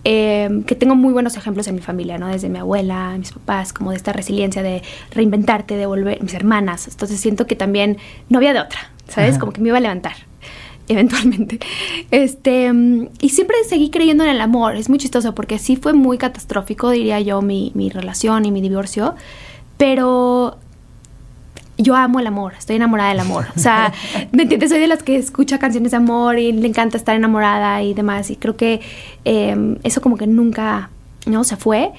[0.08, 2.28] Eh, que tengo muy buenos ejemplos en mi familia, ¿no?
[2.28, 6.86] Desde mi abuela, mis papás, como de esta resiliencia de reinventarte, de volver, mis hermanas.
[6.86, 9.30] Entonces siento que también no había de otra, ¿sabes?
[9.30, 9.40] Ajá.
[9.40, 10.14] Como que me iba a levantar
[10.88, 11.58] eventualmente.
[12.10, 14.76] Este, mm, y siempre seguí creyendo en el amor.
[14.76, 18.60] Es muy chistoso porque sí fue muy catastrófico, diría yo, mi, mi relación y mi
[18.60, 19.14] divorcio.
[19.76, 20.58] Pero
[21.78, 23.46] yo amo el amor, estoy enamorada del amor.
[23.54, 23.92] O sea,
[24.32, 24.70] ¿me entiendes?
[24.70, 28.30] Soy de las que escucha canciones de amor y le encanta estar enamorada y demás.
[28.30, 28.80] Y creo que
[29.24, 30.90] eh, eso como que nunca,
[31.26, 31.44] ¿no?
[31.44, 31.92] Se fue.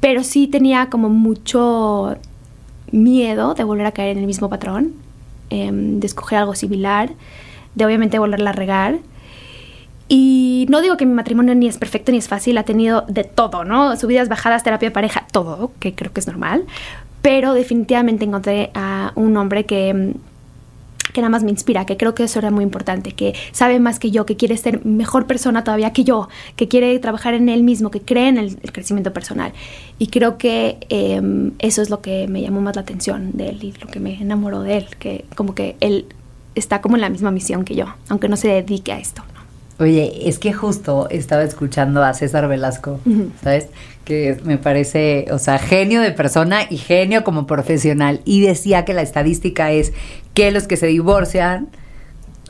[0.00, 2.16] Pero sí tenía como mucho
[2.92, 4.92] miedo de volver a caer en el mismo patrón,
[5.50, 7.10] eh, de escoger algo similar,
[7.74, 8.98] de obviamente volverla a regar.
[10.08, 13.24] Y no digo que mi matrimonio ni es perfecto ni es fácil, ha tenido de
[13.24, 13.96] todo, ¿no?
[13.96, 16.64] Subidas, bajadas, terapia pareja, todo, que creo que es normal.
[17.22, 20.14] Pero definitivamente encontré a un hombre que,
[21.14, 23.98] que nada más me inspira, que creo que eso era muy importante, que sabe más
[23.98, 27.62] que yo, que quiere ser mejor persona todavía que yo, que quiere trabajar en él
[27.62, 29.54] mismo, que cree en el, crecimiento personal.
[29.98, 33.64] Y creo que eh, eso es lo que me llamó más la atención de él
[33.64, 36.04] y lo que me enamoró de él, que como que él
[36.54, 39.22] está como en la misma misión que yo, aunque no se dedique a esto.
[39.34, 39.84] ¿no?
[39.84, 43.00] Oye, es que justo estaba escuchando a César Velasco.
[43.42, 43.66] ¿sabes?
[44.04, 48.20] Que me parece, o sea, genio de persona y genio como profesional.
[48.24, 49.92] Y decía que la estadística es
[50.32, 51.68] que los que se divorcian,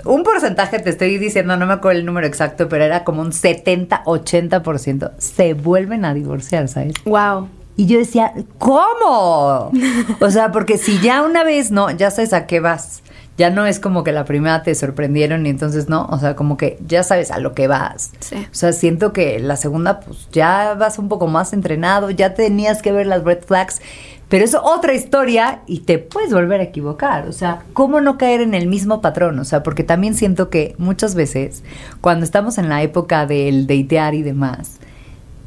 [0.05, 3.33] un porcentaje, te estoy diciendo, no me acuerdo el número exacto, pero era como un
[3.33, 6.95] 70-80%, se vuelven a divorciar, ¿sabes?
[7.05, 7.49] Wow.
[7.77, 9.73] Y yo decía, ¿cómo?
[10.21, 13.03] O sea, porque si ya una vez no, ya sabes a qué vas.
[13.37, 16.57] Ya no es como que la primera te sorprendieron y entonces no, o sea, como
[16.57, 18.13] que ya sabes a lo que vas.
[18.21, 18.37] Sí.
[18.37, 22.81] O sea, siento que la segunda, pues ya vas un poco más entrenado, ya tenías
[22.81, 23.81] que ver las red flags,
[24.29, 27.29] pero es otra historia y te puedes volver a equivocar.
[27.29, 29.39] O sea, ¿cómo no caer en el mismo patrón?
[29.39, 31.63] O sea, porque también siento que muchas veces,
[32.01, 34.79] cuando estamos en la época del datear y demás,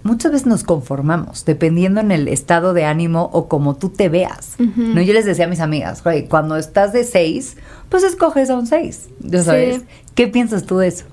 [0.03, 4.55] muchas veces nos conformamos, dependiendo en el estado de ánimo o como tú te veas.
[4.57, 5.01] ¿no?
[5.01, 7.57] Yo les decía a mis amigas, "Güey, cuando estás de seis,
[7.89, 9.10] pues escoges a un seis.
[9.19, 9.77] ¿Ya sabes?
[9.77, 9.81] Sí.
[10.15, 11.05] ¿Qué piensas tú de eso?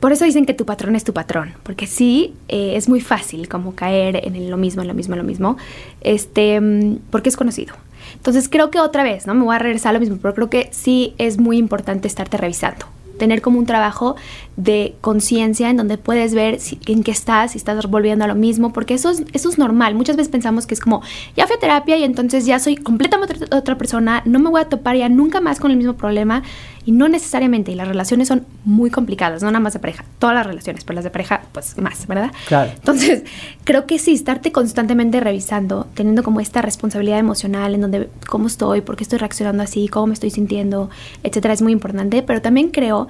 [0.00, 3.48] Por eso dicen que tu patrón es tu patrón, porque sí, eh, es muy fácil
[3.48, 5.58] como caer en lo mismo, en lo mismo, en lo mismo,
[6.00, 7.74] este, mm, porque es conocido.
[8.14, 9.34] Entonces creo que otra vez, ¿no?
[9.34, 12.38] Me voy a regresar a lo mismo, pero creo que sí es muy importante estarte
[12.38, 12.86] revisando.
[13.20, 14.16] Tener como un trabajo
[14.56, 18.34] de conciencia en donde puedes ver si- en qué estás, si estás volviendo a lo
[18.34, 19.94] mismo, porque eso es, eso es normal.
[19.94, 21.02] Muchas veces pensamos que es como,
[21.36, 24.68] ya fui a terapia y entonces ya soy completamente otra, persona, no me voy a
[24.70, 26.42] topar ya nunca más con el mismo problema.
[26.86, 30.34] Y no necesariamente, y las relaciones son muy complicadas, no nada más de pareja, todas
[30.34, 32.32] las relaciones, pero las de pareja, pues más, ¿verdad?
[32.48, 32.70] Claro.
[32.74, 33.24] Entonces,
[33.64, 38.80] creo que sí, estarte constantemente revisando, teniendo como esta responsabilidad emocional en donde cómo estoy,
[38.80, 40.88] por qué estoy reaccionando así, cómo me estoy sintiendo,
[41.22, 43.08] etcétera, es muy importante, pero también creo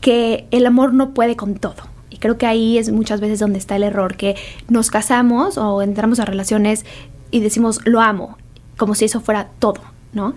[0.00, 1.82] que el amor no puede con todo.
[2.10, 4.36] Y creo que ahí es muchas veces donde está el error, que
[4.68, 6.86] nos casamos o entramos a relaciones
[7.30, 8.38] y decimos lo amo,
[8.76, 10.34] como si eso fuera todo, ¿no?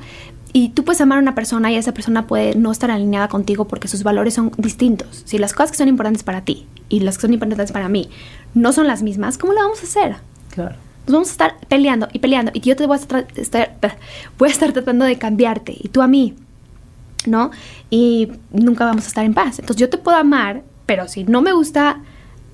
[0.52, 3.68] Y tú puedes amar a una persona y esa persona puede no estar alineada contigo
[3.68, 5.22] porque sus valores son distintos.
[5.26, 8.10] Si las cosas que son importantes para ti y las que son importantes para mí
[8.56, 10.16] no son las mismas, ¿cómo lo vamos a hacer?
[10.50, 10.76] Claro.
[11.06, 13.98] Nos vamos a estar peleando y peleando y yo te voy a estar, estar-
[14.40, 16.34] voy a estar tratando de cambiarte y tú a mí,
[17.28, 17.52] ¿no?
[17.92, 19.60] Y nunca vamos a estar en paz.
[19.60, 22.02] Entonces yo te puedo amar, pero si no me gusta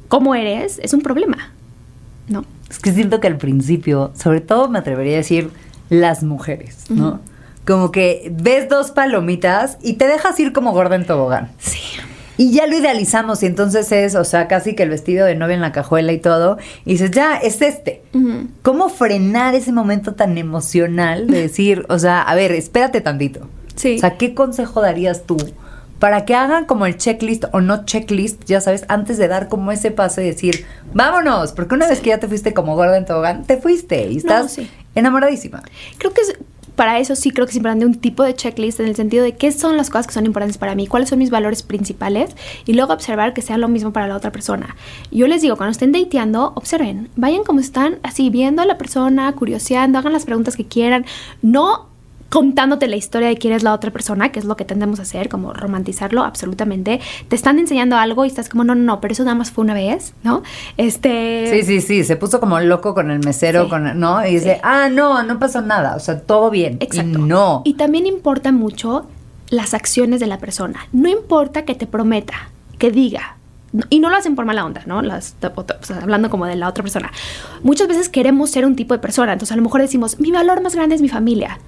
[0.09, 1.51] cómo eres, es un problema,
[2.27, 2.43] ¿no?
[2.69, 5.49] Es que siento que al principio, sobre todo me atrevería a decir
[5.89, 7.19] las mujeres, ¿no?
[7.65, 11.51] Como que ves dos palomitas y te dejas ir como gorda en tobogán.
[11.57, 11.79] Sí.
[12.37, 15.55] Y ya lo idealizamos y entonces es, o sea, casi que el vestido de novia
[15.55, 16.57] en la cajuela y todo.
[16.83, 18.03] Y dices, ya, es este.
[18.61, 23.47] ¿Cómo frenar ese momento tan emocional de decir, o sea, a ver, espérate tantito?
[23.75, 23.95] Sí.
[23.95, 25.37] O sea, ¿qué consejo darías tú
[25.97, 29.71] para que hagan como el checklist o no checklist, ya sabes, antes de dar como
[29.71, 31.53] ese paso y decir, vámonos?
[31.53, 34.51] Porque una vez que ya te fuiste como gorda en tobogán, te fuiste y estás
[34.51, 34.69] sí.
[34.93, 35.63] enamoradísima.
[35.97, 36.37] Creo que es-
[36.75, 39.35] para eso sí creo que es importante un tipo de checklist en el sentido de
[39.35, 42.35] qué son las cosas que son importantes para mí, cuáles son mis valores principales
[42.65, 44.75] y luego observar que sea lo mismo para la otra persona.
[45.11, 49.31] Yo les digo, cuando estén dateando, observen, vayan como están, así viendo a la persona,
[49.33, 51.05] curioseando, hagan las preguntas que quieran,
[51.41, 51.94] no
[52.29, 55.03] contándote la historia de quién es la otra persona, que es lo que tendemos a
[55.03, 56.99] hacer, como romantizarlo absolutamente.
[57.27, 59.63] Te están enseñando algo y estás como, no, no, no, pero eso nada más fue
[59.63, 60.43] una vez, ¿no?
[60.77, 61.47] Este...
[61.51, 63.69] Sí, sí, sí, se puso como loco con el mesero, Sí.
[63.69, 64.25] con, ¿no?
[64.25, 64.59] Y dice, Sí.
[64.63, 66.77] ah, no, no pasó nada, o sea, todo bien.
[66.81, 67.19] Exacto.
[67.19, 67.61] Y no.
[67.63, 69.07] Y también importa mucho
[69.49, 70.87] las acciones de la persona.
[70.91, 73.37] No importa que te prometa, que diga.
[73.89, 75.01] Y no lo hacen por mala onda, ¿no?
[75.01, 77.11] Las, o sea, hablando como de la otra persona.
[77.61, 79.33] Muchas veces queremos ser un tipo de persona.
[79.33, 81.59] Entonces a lo mejor decimos, mi valor más grande es mi familia.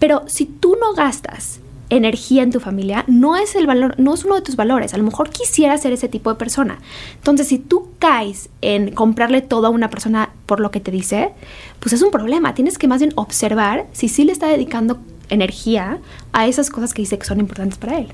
[0.00, 1.60] Pero si tú no gastas
[1.90, 4.94] energía en tu familia, no es el valor, no es uno de tus valores.
[4.94, 6.78] A lo mejor quisieras ser ese tipo de persona.
[7.16, 11.32] Entonces, si tú caes en comprarle todo a una persona por lo que te dice,
[11.78, 12.54] pues es un problema.
[12.54, 15.98] Tienes que más bien observar si sí le está dedicando energía
[16.32, 18.08] a esas cosas que dice que son importantes para él.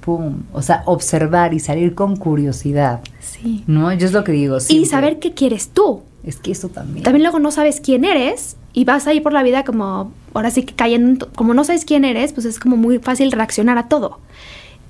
[0.00, 0.42] Pum.
[0.52, 3.00] O sea, observar y salir con curiosidad.
[3.20, 3.64] Sí.
[3.66, 3.92] ¿No?
[3.94, 4.58] Yo es lo que digo.
[4.68, 6.02] Y saber qué quieres tú.
[6.22, 7.02] Es que eso también.
[7.02, 10.64] También luego no sabes quién eres y vas ahí por la vida como, ahora sí
[10.64, 14.18] que cayendo, como no sabes quién eres, pues es como muy fácil reaccionar a todo.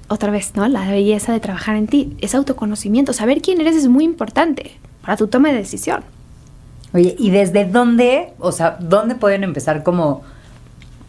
[0.08, 0.66] Otra vez, ¿no?
[0.68, 3.12] La belleza de trabajar en ti, es autoconocimiento.
[3.12, 6.02] Saber quién eres es muy importante para tu toma de decisión.
[6.94, 10.22] Oye, ¿y desde dónde, o sea, dónde pueden empezar como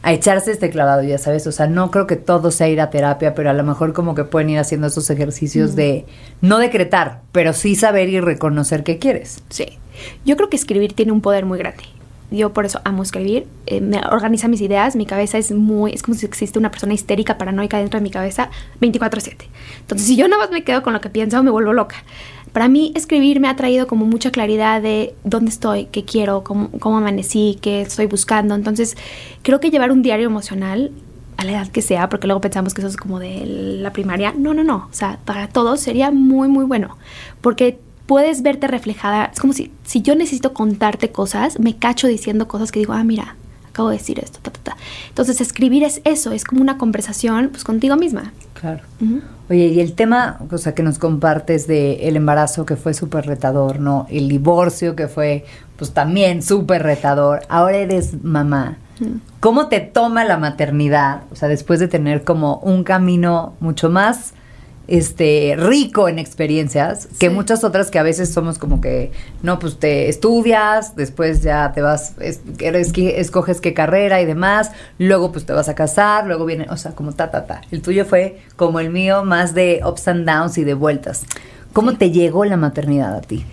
[0.01, 1.47] a echarse este clavado, ya sabes?
[1.47, 4.15] O sea, no creo que todo sea ir a terapia, pero a lo mejor como
[4.15, 6.05] que pueden ir haciendo esos ejercicios de
[6.41, 9.43] no decretar, pero sí saber y reconocer qué quieres.
[9.49, 9.77] Sí.
[10.25, 11.83] Yo creo que escribir tiene un poder muy grande.
[12.31, 13.47] Yo por eso amo escribir.
[13.67, 14.95] eh, me organiza mis ideas.
[14.95, 15.93] Mi cabeza es muy.
[15.93, 18.49] Es como si existe una persona histérica paranoica dentro de mi cabeza
[18.81, 19.45] 24-7.
[19.81, 21.97] Entonces, si yo nada más me quedo con lo que pienso, me vuelvo loca.
[22.51, 26.71] Para mí, escribir me ha traído como mucha claridad de dónde estoy, qué quiero, cómo,
[26.79, 28.55] cómo amanecí, qué estoy buscando.
[28.55, 28.95] Entonces,
[29.41, 30.91] creo que llevar un diario emocional
[31.37, 34.33] a la edad que sea, porque luego pensamos que eso es como de la primaria.
[34.37, 34.87] No, no, no.
[34.89, 36.97] O sea, para todos sería muy, muy bueno.
[37.41, 39.25] Porque puedes verte reflejada.
[39.25, 43.03] Es como si, si yo necesito contarte cosas, me cacho diciendo cosas que digo, ah,
[43.03, 43.35] mira,
[43.75, 44.77] acabo de decir esto, ta, ta, ta.
[45.09, 48.31] Entonces, escribir es eso, es como una conversación pues contigo misma.
[48.53, 48.81] Claro.
[49.49, 53.25] Oye, y el tema, o sea, que nos compartes de el embarazo que fue súper
[53.25, 54.07] retador, ¿no?
[54.09, 55.45] El divorcio que fue,
[55.77, 57.41] pues también súper retador.
[57.49, 58.77] Ahora eres mamá.
[59.41, 61.23] ¿Cómo te toma la maternidad?
[61.31, 64.33] O sea, después de tener como un camino mucho más
[64.87, 67.33] este rico en experiencias que Sí.
[67.33, 69.11] muchas otras que a veces somos como que
[69.43, 74.25] no pues te estudias después ya te vas es- eres que- escoges qué carrera y
[74.25, 77.61] demás luego pues te vas a casar luego viene o sea como ta ta ta
[77.71, 81.25] el tuyo fue como el mío más de ups and downs y de vueltas
[81.73, 81.97] cómo Sí.
[81.97, 83.45] te llegó la maternidad a ti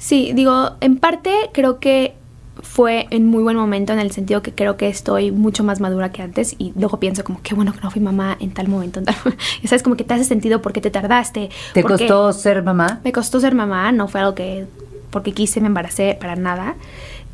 [0.00, 2.14] Sí, digo, en parte creo que
[2.62, 6.10] fue en muy buen momento en el sentido que creo que estoy mucho más madura
[6.10, 8.98] que antes y luego pienso como qué bueno que no fui mamá en tal momento,
[9.00, 9.16] en tal
[9.62, 11.50] Ya sabes, como que te hace sentido porque te tardaste.
[11.72, 14.66] te costó ser mamá Me costó ser mamá, no fue algo que
[15.10, 16.76] porque quise me embaracé para nada.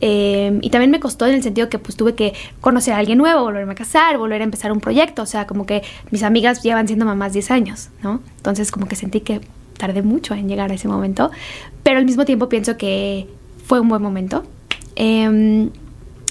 [0.01, 3.19] Eh, y también me costó en el sentido que pues tuve que conocer a alguien
[3.19, 5.23] nuevo, volverme a casar, volver a empezar un proyecto.
[5.23, 8.21] O sea, como que mis amigas llevan siendo mamás 10 años, ¿no?
[8.37, 9.41] Entonces como que sentí que
[9.79, 11.31] tardé mucho en llegar a ese momento.
[11.83, 13.29] Pero al mismo tiempo pienso que
[13.65, 14.45] fue un buen momento.
[14.97, 15.71] Em,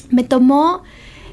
[0.09, 0.83] me tomó,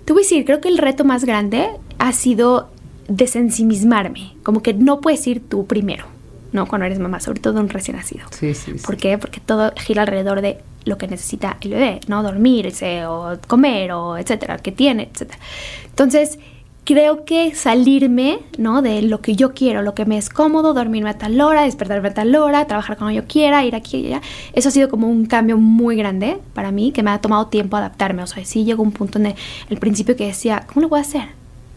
[0.04, 2.68] te voy a decir, creo que el reto más grande ha sido
[3.08, 4.34] desensimismarme.
[4.42, 6.04] Como que no puedes ir tú primero,
[6.52, 6.66] ¿no?
[6.66, 8.26] Cuando eres mamá, sobre todo un recién nacido.
[8.30, 8.86] sí sí, sí.
[8.86, 9.18] ¿Por qué?
[9.18, 12.22] Porque todo gira alrededor de lo que necesita el bebé, ¿no?
[12.22, 15.38] Dormirse o comer o etcétera, que tiene, etcétera.
[15.86, 16.38] Entonces,
[16.84, 18.82] creo que salirme, ¿no?
[18.82, 22.08] De lo que yo quiero, lo que me es cómodo, dormirme a tal hora, despertarme
[22.08, 24.22] a tal hora, trabajar cuando yo quiera, ir aquí y allá.
[24.52, 27.76] Eso ha sido como un cambio muy grande para mí, que me ha tomado tiempo
[27.76, 28.22] adaptarme.
[28.22, 29.34] O sea, sí llegó un punto en el,
[29.68, 31.28] el principio que decía, ¿cómo lo voy a hacer?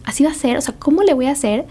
[0.06, 1.66] Así va a ser, o sea, ¿cómo le voy a hacer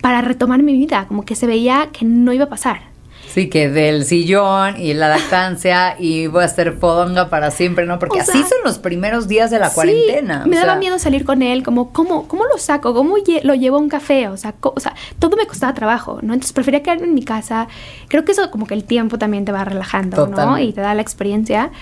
[0.00, 1.06] para retomar mi vida?
[1.08, 2.93] Como que se veía que no iba a pasar.
[3.34, 7.98] Sí, que del sillón y la lactancia y voy a ser fodonga para siempre, ¿no?
[7.98, 10.44] Porque O así sea, son los primeros días de la Sí, cuarentena.
[10.46, 12.94] Me daba sea, miedo salir con él, como, ¿cómo, cómo lo saco?
[12.94, 14.28] ¿Cómo lo llevo a un café?
[14.28, 16.32] O sea, o sea, todo me costaba trabajo, ¿no?
[16.32, 17.66] Entonces prefería quedarme en mi casa.
[18.06, 20.56] Creo que eso como que el tiempo también te va relajando, ¿no?
[20.60, 21.72] Y te da la experiencia.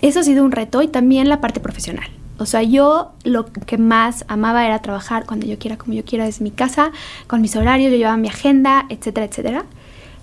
[0.00, 2.08] eso ha sido un reto y también la parte profesional.
[2.38, 6.24] O sea, yo lo que más amaba era trabajar cuando yo quiera, como yo quiera,
[6.24, 6.92] desde mi casa,
[7.26, 9.64] con mis horarios, yo llevaba mi agenda, etcétera, etcétera.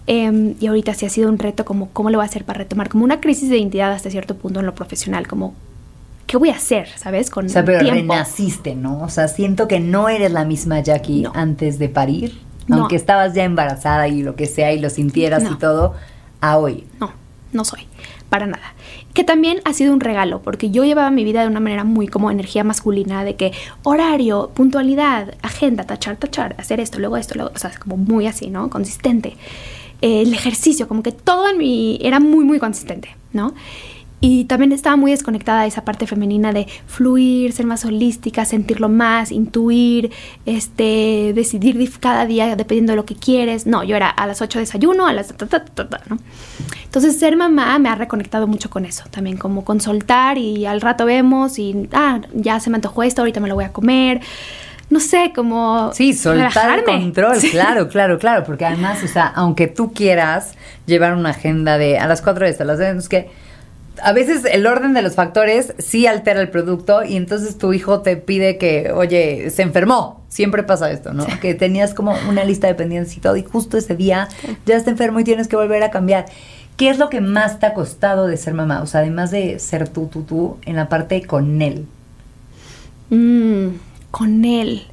[0.08, 2.60] Em, y ahorita sí ha sido un reto como cómo lo voy a hacer para
[2.60, 5.56] retomar, como una crisis de identidad hasta cierto punto en lo profesional, como
[6.28, 6.88] ¿qué voy a hacer?
[6.96, 7.32] ¿Sabes?
[7.32, 9.02] Con o sea, pero renaciste, ¿no?
[9.02, 12.40] O sea, siento que no eres la misma Jackie antes de parir,
[12.70, 15.96] aunque estabas ya embarazada y lo que sea y lo sintieras y todo,
[16.40, 16.84] a hoy.
[17.00, 17.12] No,
[17.52, 17.82] no soy,
[18.30, 18.76] para nada
[19.16, 22.08] que también ha sido un regalo, porque yo llevaba mi vida de una manera muy
[22.08, 27.52] como energía masculina, de que horario, puntualidad, agenda, tachar, tachar, hacer esto, luego esto, luego,
[27.56, 28.70] o sea, como muy así, ¿no?
[28.70, 29.38] Consistente.
[30.02, 33.54] El ejercicio, como que todo en mi era muy, muy consistente, ¿no?
[34.28, 38.90] Y también estaba muy desconectada de esa parte femenina de fluir, ser más holística, sentirlo
[38.90, 40.12] más, intuir,
[40.48, 43.68] este, decidir cada día dependiendo de lo que quieres.
[43.68, 45.32] No, yo era a las 8 desayuno, a las...
[46.10, 46.18] ¿no?
[46.86, 50.82] Entonces ser mamá me ha reconectado mucho con eso, también como con soltar y al
[50.82, 54.22] rato vemos y, ah, ya se me antojó esto, ahorita me lo voy a comer
[54.90, 55.92] no sé, como...
[55.94, 60.54] Sí, soltar el control, claro, claro, claro, porque además, o sea, aunque tú quieras
[60.86, 63.30] llevar una agenda de a las 4 de esta, a las es que
[64.02, 68.02] a veces el orden de los factores sí altera el producto y entonces tu hijo
[68.02, 70.24] te pide que, oye, se enfermó.
[70.28, 71.26] Siempre pasa esto, ¿no?
[71.42, 74.28] Que tenías como una lista de pendientes y todo y justo ese día
[74.66, 76.26] ya está enfermo y tienes que volver a cambiar.
[76.78, 78.82] ¿Qué es lo que más te ha costado de ser mamá?
[78.82, 81.86] O sea, además de ser tú, tú, tú, en la parte con él.
[83.10, 83.68] Mm,
[84.16, 84.84] con él.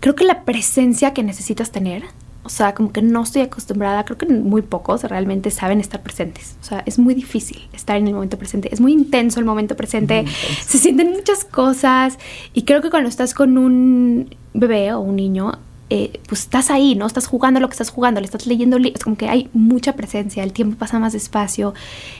[0.00, 2.04] Creo que la presencia que necesitas tener
[2.44, 6.56] o sea, como que no estoy acostumbrada, creo que muy pocos realmente saben estar presentes.
[6.60, 8.68] O sea, es muy difícil estar en el momento presente.
[8.70, 10.26] Es muy intenso el momento presente.
[10.66, 12.18] Se sienten muchas cosas.
[12.52, 15.52] Y creo que cuando estás con un bebé o un niño,
[15.96, 17.06] eh, pues estás ahí, ¿no?
[17.06, 20.42] Estás jugando lo que estás jugando, le estás leyendo Es como que hay mucha presencia,
[20.42, 21.72] el tiempo pasa más despacio.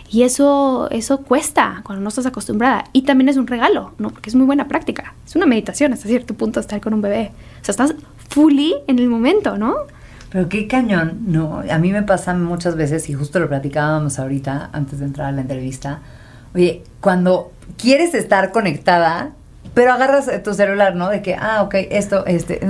[0.08, 2.84] Y eso, eso cuesta cuando no estás acostumbrada.
[2.92, 4.10] Y también es un regalo, ¿no?
[4.10, 5.14] Porque es muy buena práctica.
[5.26, 7.32] Es una meditación hasta cierto punto estar con un bebé.
[7.62, 7.96] O sea, estás
[8.28, 9.74] fully en el momento, ¿no?
[10.30, 11.64] Pero qué cañón, ¿no?
[11.68, 15.32] A mí me pasa muchas veces, y justo lo platicábamos ahorita antes de entrar a
[15.32, 15.98] la entrevista,
[16.54, 19.32] oye, cuando quieres estar conectada,
[19.74, 21.10] pero agarras tu celular, ¿no?
[21.10, 22.60] De que, ah, ok, esto, este,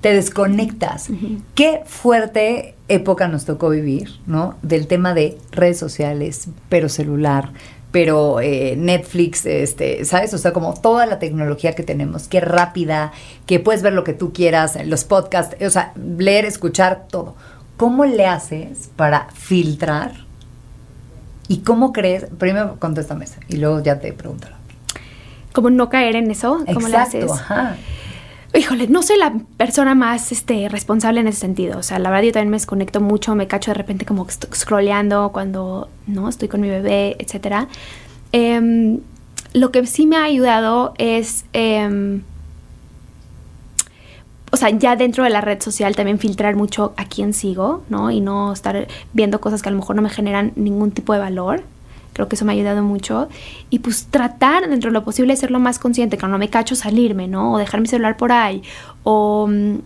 [0.00, 1.08] te desconectas.
[1.54, 4.56] Qué fuerte época nos tocó vivir, ¿no?
[4.62, 7.50] Del tema de redes sociales, pero celular,
[7.92, 10.34] pero eh, Netflix, este, ¿sabes?
[10.34, 13.12] O sea, como toda la tecnología que tenemos, qué rápida,
[13.46, 17.36] que puedes ver lo que tú quieras, los podcasts, o sea, leer, escuchar, todo.
[17.76, 20.12] ¿Cómo le haces para filtrar?
[21.48, 22.26] ¿Y cómo crees?
[22.38, 24.59] Primero contéstame eso y luego ya te pregunto.
[25.52, 26.64] ¿Cómo no caer en eso?
[26.72, 27.30] ¿Cómo le haces?
[27.30, 27.76] Ajá
[28.54, 31.78] híjole, no soy la persona más este, responsable en ese sentido.
[31.78, 35.30] O sea, la verdad yo también me desconecto mucho, me cacho de repente como scrolleando
[35.32, 37.68] cuando no estoy con mi bebé, etc.
[38.32, 39.00] Em,
[39.52, 42.22] lo que sí me ha ayudado es, em,
[44.50, 48.10] o sea, ya dentro de la red social también filtrar mucho a quién sigo, ¿no?
[48.10, 51.20] Y no estar viendo cosas que a lo mejor no me generan ningún tipo de
[51.20, 51.62] valor.
[52.20, 53.30] Creo que eso me ha ayudado mucho.
[53.70, 56.50] Y pues tratar dentro de lo posible de ser lo más consciente, que no me
[56.50, 57.54] cacho salirme, ¿no?
[57.54, 58.62] O dejar mi celular por ahí.
[59.04, 59.76] O, mm,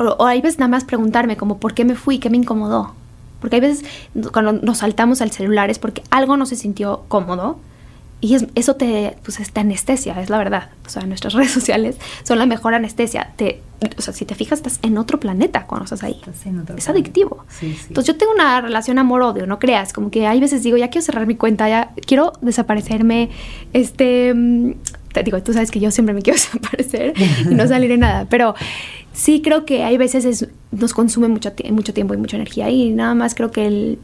[0.00, 2.18] o, hay veces nada más preguntarme como, ¿por qué me fui?
[2.18, 2.92] ¿Qué me incomodó?
[3.40, 3.84] Porque hay veces
[4.32, 7.60] cuando nos saltamos al celular es porque algo no se sintió cómodo
[8.20, 10.70] y eso te, pues, es anestesia, es la verdad.
[10.84, 13.30] O sea, nuestras redes sociales son la mejor anestesia.
[13.36, 13.62] Te,
[13.96, 16.20] o sea, si te fijas, estás en otro planeta cuando estás ahí.
[16.76, 17.44] es adictivo.
[17.60, 19.92] Entonces, yo tengo una relación amor-odio, no creas.
[19.92, 23.30] Como que hay veces digo, ya quiero cerrar mi cuenta, ya quiero desaparecerme.
[23.72, 24.32] Este.
[24.34, 24.72] Mm,
[25.12, 27.12] te digo, tú sabes que yo siempre me quiero desaparecer
[27.50, 28.26] y no salir en nada.
[28.30, 28.54] Pero
[29.12, 32.70] sí creo que hay veces nos consume mucho, mucho tiempo y mucha energía.
[32.70, 33.98] Y nada más creo que el,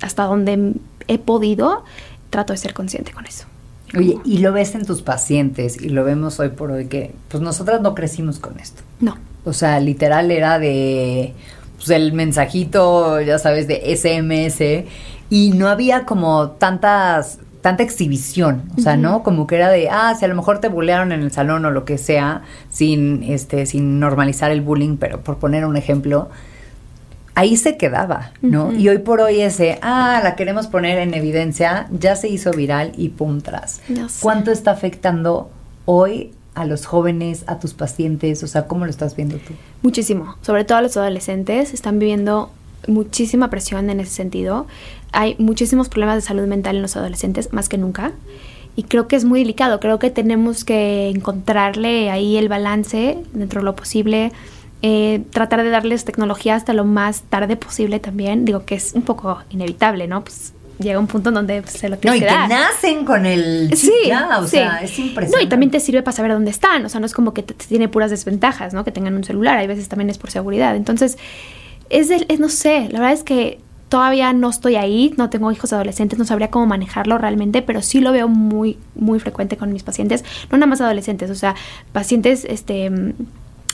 [0.00, 0.74] hasta donde
[1.08, 1.84] he podido
[2.30, 3.46] trato de ser consciente con eso.
[3.94, 7.42] Oye, y lo ves en tus pacientes y lo vemos hoy por hoy que pues
[7.42, 8.82] nosotras no crecimos con esto.
[9.00, 9.16] No.
[9.44, 11.34] O sea, literal era de
[11.76, 14.86] pues el mensajito, ya sabes, de SMS
[15.30, 19.24] y no había como tantas tanta exhibición, o sea, ¿no?
[19.24, 21.72] Como que era de, ah, si a lo mejor te bullearon en el salón o
[21.72, 26.28] lo que sea, sin este sin normalizar el bullying, pero por poner un ejemplo,
[27.36, 28.72] ahí se quedaba, ¿no?
[28.72, 32.92] Y hoy por hoy ese, ah, la queremos poner en evidencia, ya se hizo viral
[32.96, 33.82] y pum, tras.
[34.20, 35.50] ¿Cuánto está afectando
[35.84, 38.42] hoy a los jóvenes, a tus pacientes?
[38.42, 39.52] O sea, ¿cómo lo estás viendo tú?
[39.82, 42.50] Muchísimo, sobre todo a los adolescentes, están viviendo
[42.88, 44.66] muchísima presión en ese sentido.
[45.12, 48.12] Hay muchísimos problemas de salud mental en los adolescentes, más que nunca.
[48.76, 53.60] Y creo que es muy delicado, creo que tenemos que encontrarle ahí el balance dentro
[53.60, 54.32] de lo posible
[54.82, 58.44] eh, tratar de darles tecnología hasta lo más tarde posible también.
[58.44, 60.22] Digo que es un poco inevitable, ¿no?
[60.22, 62.48] Pues llega un punto en donde pues, se lo No, tienes y que que dar.
[62.50, 64.48] nacen con el chip Sí, o sí.
[64.50, 65.36] sea, es impresionante.
[65.38, 66.84] No, y también te sirve para saber dónde están.
[66.84, 68.84] O sea, no es como que te, te tiene puras desventajas, ¿no?
[68.84, 69.56] Que tengan un celular.
[69.58, 70.76] Hay veces también es por seguridad.
[70.76, 71.16] Entonces,
[71.88, 75.50] es, el- es no sé, la verdad es que todavía no estoy ahí, no tengo
[75.52, 79.72] hijos adolescentes, no sabría cómo manejarlo realmente, pero sí lo veo muy, muy frecuente con
[79.72, 80.24] mis pacientes.
[80.50, 81.54] No nada más adolescentes, o sea,
[81.92, 82.90] pacientes, este...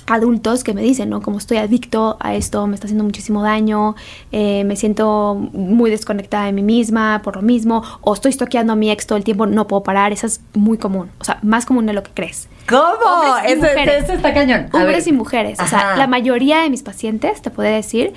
[0.07, 1.22] adultos que me dicen, ¿no?
[1.22, 3.94] Como estoy adicto a esto, me está haciendo muchísimo daño,
[4.30, 8.76] eh, me siento muy desconectada de mí misma por lo mismo, o estoy toqueando a
[8.76, 11.66] mi ex todo el tiempo, no puedo parar, eso es muy común, o sea, más
[11.66, 12.48] común de lo que crees.
[12.68, 13.36] ¿Cómo?
[13.44, 13.66] Eso,
[14.12, 14.68] está cañón.
[14.72, 15.14] A Hombres ver.
[15.14, 15.96] y mujeres, o sea, Ajá.
[15.96, 18.12] la mayoría de mis pacientes, te puedo decir,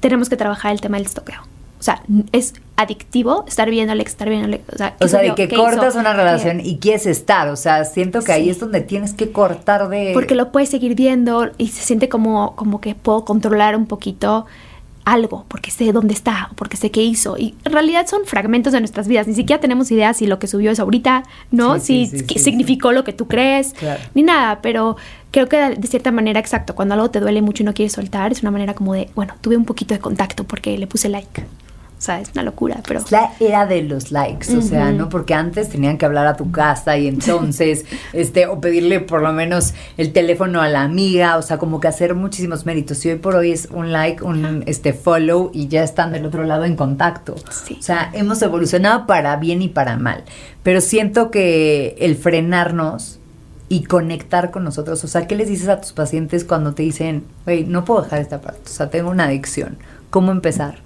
[0.00, 1.53] tenemos que trabajar el tema del estoqueo.
[1.84, 5.48] O sea, es adictivo estar ex, estar ex, O sea, O ¿qué sea, de que
[5.48, 5.98] ¿Qué cortas hizo?
[5.98, 7.48] una ¿Qué- relación y quieres estar.
[7.50, 10.12] O sea, siento que ahí es donde tienes que cortar de.
[10.14, 14.46] porque lo puedes seguir viendo y se siente como, como que puedo controlar un poquito
[15.04, 17.36] algo, porque sé dónde está, o porque sé qué hizo.
[17.36, 19.26] Y en realidad son fragmentos de nuestras vidas.
[19.28, 21.78] Ni siquiera tenemos idea si lo que subió es ahorita, ¿no?
[21.78, 24.00] Sí, si sí, que sí, significó lo que tú crees, Claro.
[24.14, 24.60] ni nada.
[24.62, 24.96] Pero
[25.30, 28.32] creo que de cierta manera, exacto, cuando algo te duele mucho y no quieres soltar,
[28.32, 31.44] es una manera como de, bueno, tuve un poquito de contacto porque le puse like.
[32.04, 33.00] O sea, es una locura, pero...
[33.00, 34.92] Es la era de los likes, o sea.
[34.92, 35.08] ¿no?
[35.08, 39.32] Porque antes tenían que hablar a tu casa y entonces, este, o pedirle por lo
[39.32, 43.02] menos el teléfono a la amiga, o sea, como que hacer muchísimos méritos.
[43.06, 46.44] Y hoy por hoy es un like, un este follow y ya están del otro
[46.44, 47.36] lado en contacto.
[47.50, 47.78] Sí.
[47.80, 50.24] O sea, hemos evolucionado para bien y para mal.
[50.62, 53.18] Pero siento que el frenarnos
[53.70, 57.24] y conectar con nosotros, o sea, ¿qué les dices a tus pacientes cuando te dicen,
[57.46, 59.78] güey, no puedo dejar esta parte, o sea, tengo una adicción?
[60.10, 60.82] ¿Cómo empezar?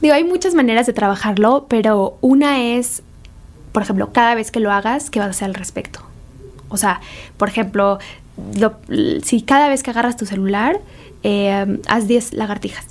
[0.00, 3.02] Digo, hay muchas maneras de trabajarlo, pero una es,
[3.72, 6.00] por ejemplo, cada vez que lo hagas, ¿qué vas a hacer al respecto?
[6.68, 7.00] O sea,
[7.38, 7.98] por ejemplo,
[8.58, 8.76] lo-
[9.24, 10.80] si cada vez que agarras tu celular,
[11.22, 12.84] eh, haz 10 lagartijas.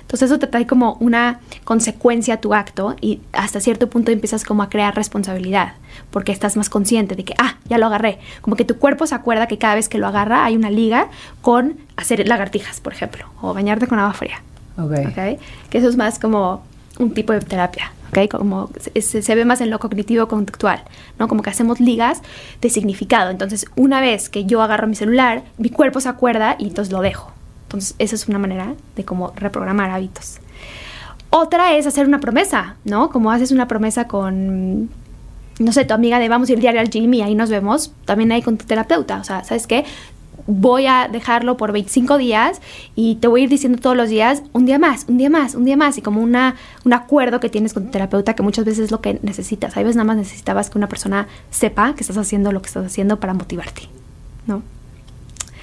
[0.00, 4.42] Entonces eso te trae como una consecuencia a tu acto y hasta cierto punto empiezas
[4.42, 5.74] como a crear responsabilidad,
[6.10, 8.18] porque estás más consciente de que, ah, ya lo agarré.
[8.40, 11.08] Como que tu cuerpo se acuerda que cada vez que lo agarra hay una liga
[11.42, 14.42] con hacer lagartijas, por ejemplo, o bañarte con agua fría.
[14.84, 14.92] Ok.
[15.08, 15.40] ¿ok?
[15.70, 16.62] Que eso es más como
[16.98, 18.28] un tipo de terapia, ¿ok?
[18.30, 20.82] Como se, ve más en lo cognitivo-conductual,
[21.18, 21.28] ¿no?
[21.28, 22.20] Como que hacemos ligas
[22.60, 23.30] de significado.
[23.30, 27.00] Entonces, una vez que yo agarro mi celular, mi cuerpo se acuerda y entonces lo
[27.00, 27.32] dejo.
[27.62, 30.38] Entonces, esa es una manera de como reprogramar hábitos.
[31.30, 33.10] Otra es hacer una promesa, ¿no?
[33.10, 34.90] Como haces una promesa con,
[35.58, 37.92] no sé, tu amiga de vamos a ir diario al gym y ahí nos vemos,
[38.04, 39.18] también ahí con tu terapeuta.
[39.20, 39.84] O sea, ¿sabes qué?
[40.52, 42.60] Voy a dejarlo por 25 días
[42.96, 45.54] y te voy a ir diciendo todos los días un día más, un día más,
[45.54, 45.96] un día más.
[45.96, 49.00] Y como una, un acuerdo que tienes con tu terapeuta que muchas veces es lo
[49.00, 49.76] que necesitas.
[49.76, 52.84] A veces nada más necesitabas que una persona sepa que estás haciendo lo que estás
[52.84, 53.82] haciendo para motivarte,
[54.48, 54.62] ¿no?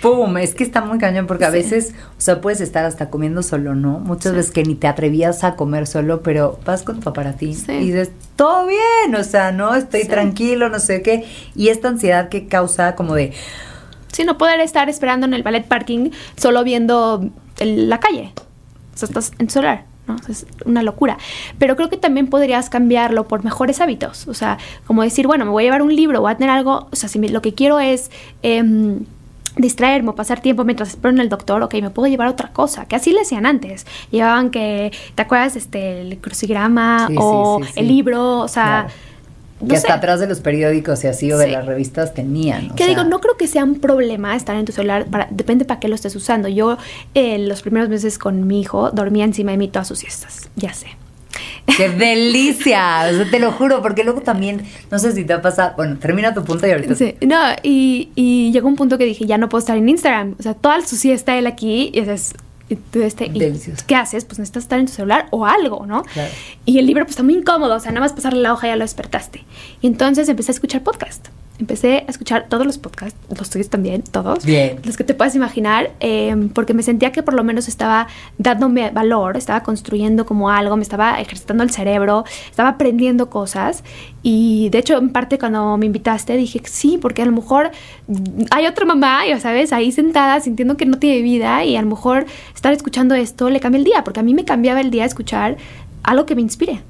[0.02, 0.38] ¡Pum!
[0.38, 1.54] Es que está muy cañón porque a Sí.
[1.58, 4.00] veces, o sea, puedes estar hasta comiendo solo, ¿no?
[4.00, 4.38] Muchas Sí.
[4.38, 7.72] veces que ni te atrevías a comer solo, pero vas con tu paparatín Sí.
[7.72, 11.26] y dices, todo bien, o sea, no, estoy tranquilo, no sé qué.
[11.56, 13.34] Y esta ansiedad que causa como de,
[14.12, 17.30] Sí, no poder estar esperando en el ballet parking solo viendo
[17.60, 18.32] el- la calle.
[18.94, 20.16] O sea, estás en celular, ¿no?
[20.28, 21.18] Es una locura.
[21.60, 24.28] Pero creo que también podrías cambiarlo por mejores hábitos.
[24.28, 26.88] O sea, como decir, bueno, me voy a llevar un libro, voy a tener algo.
[26.92, 28.10] O sea, si me- lo que quiero es.
[28.42, 29.02] em,
[29.60, 32.86] distraerme o pasar tiempo mientras espero en el doctor, ok, me puedo llevar otra cosa,
[32.86, 33.88] que así le hacían antes.
[34.12, 35.56] Llevaban que, ¿te acuerdas?
[35.56, 37.80] Este, el crucigrama sí, o sí, sí.
[37.80, 38.90] el libro, o sea, Claro.
[39.60, 39.94] No que hasta sé.
[39.94, 42.76] atrás de los periódicos y así o de las revistas tenían.
[42.76, 45.80] Que digo, no creo que sea un problema estar en tu celular, para, depende para
[45.80, 46.48] qué lo estés usando.
[46.48, 46.78] Yo
[47.14, 50.74] eh, los primeros meses con mi hijo dormía encima de mí todas sus siestas, ya
[50.74, 50.88] sé.
[51.76, 53.08] ¡Qué delicia!
[53.12, 55.98] O sea, te lo juro, porque luego también, no sé si te ha pasado, bueno,
[55.98, 56.96] termina tu punto y ahorita.
[56.96, 60.36] Sí, no, y, y llegó un punto que dije, ya no puedo estar en Instagram.
[60.40, 62.34] O sea, toda su siesta él aquí, y es
[62.70, 63.40] y tú este, y.
[63.86, 64.26] ¿qué haces?
[64.26, 66.04] Pues necesitas estar en tu celular o algo, ¿no?
[66.04, 66.32] Claro.
[66.66, 68.72] Y el libro pues está muy incómodo, o sea, nada más pasarle la hoja y
[68.72, 69.46] ya lo despertaste.
[69.82, 71.28] Y entonces empecé a escuchar podcast.
[71.60, 74.46] Empecé a escuchar todos los podcasts, los tuyos también, todos.
[74.46, 74.80] Bien.
[74.84, 78.92] Los que te puedas imaginar, eh, porque me sentía que por lo menos estaba dándome
[78.92, 83.84] valor, estaba construyendo como algo, me estaba ejercitando el cerebro, estaba aprendiendo cosas.
[84.22, 87.72] Y de hecho, en parte cuando me invitaste, dije sí, porque a lo mejor
[88.52, 91.88] hay otra mamá, ya sabes, ahí sentada sintiendo que no tiene vida y a lo
[91.88, 95.06] mejor estar escuchando esto le cambia el día, porque a mí me cambiaba el día
[95.06, 95.58] escuchar
[96.04, 96.82] algo que me inspire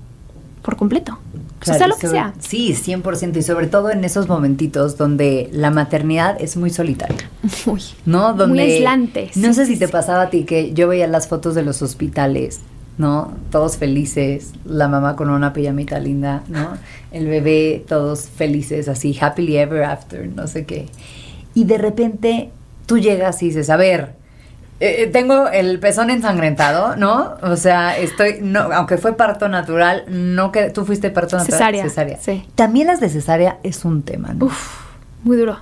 [0.61, 1.19] por completo.
[1.61, 2.33] O sea, Claro, sea lo que sobre- sea.
[2.39, 3.37] Sí, 100%.
[3.37, 7.29] Y sobre todo en esos momentitos donde la maternidad es muy solitaria.
[7.65, 8.33] Uy, ¿no?
[8.33, 9.31] Donde, Muy aislante.
[9.35, 9.91] No sí, sé sí, si te sí.
[9.91, 12.59] pasaba a ti que yo veía las fotos de los hospitales,
[12.97, 13.33] ¿no?
[13.51, 16.69] Todos felices, la mamá con una pijamita linda, ¿no?
[17.11, 20.87] El bebé, todos felices, así, happily ever after, no sé qué.
[21.53, 22.49] Y de repente
[22.85, 24.13] tú llegas y dices, a ver,
[24.79, 27.35] eh, eh, tengo el pezón ensangrentado, ¿no?
[27.41, 31.75] O sea, estoy, no, aunque fue parto natural, no que tú fuiste parto natural.
[31.81, 32.17] Cesárea.
[32.19, 32.45] Sí.
[32.55, 34.45] También las de cesárea es un tema, ¿no?
[34.45, 34.81] Uf,
[35.23, 35.57] muy duro.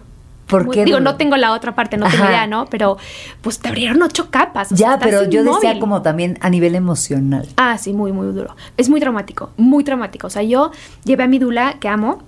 [0.48, 0.86] ¿Por qué?
[0.86, 2.68] Digo, no tengo la otra parte, no tengo idea, ¿no?
[2.68, 2.98] Pero
[3.42, 4.70] pues te abrieron ocho capas.
[4.70, 7.48] ya, pero yo decía como también a nivel emocional.
[7.58, 8.56] Ah, sí, muy, muy duro.
[8.78, 10.28] Es muy traumático, muy traumático.
[10.28, 10.72] O sea, yo
[11.04, 12.22] llevé a mi dula, que amo,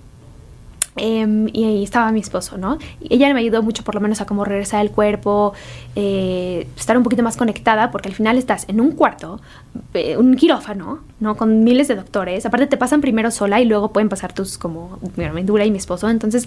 [0.98, 2.78] Em, y ahí estaba mi esposo, ¿no?
[3.00, 5.54] Y ella me ayudó mucho por lo menos a cómo regresar el cuerpo,
[5.96, 9.40] eh, estar un poquito más conectada, porque al final estás en un cuarto,
[9.94, 11.36] eh, un quirófano, ¿no?
[11.36, 12.44] Con miles de doctores.
[12.46, 15.78] Aparte te pasan primero sola y luego pueden pasar tus como mi dura y mi
[15.78, 16.08] esposo.
[16.08, 16.46] Entonces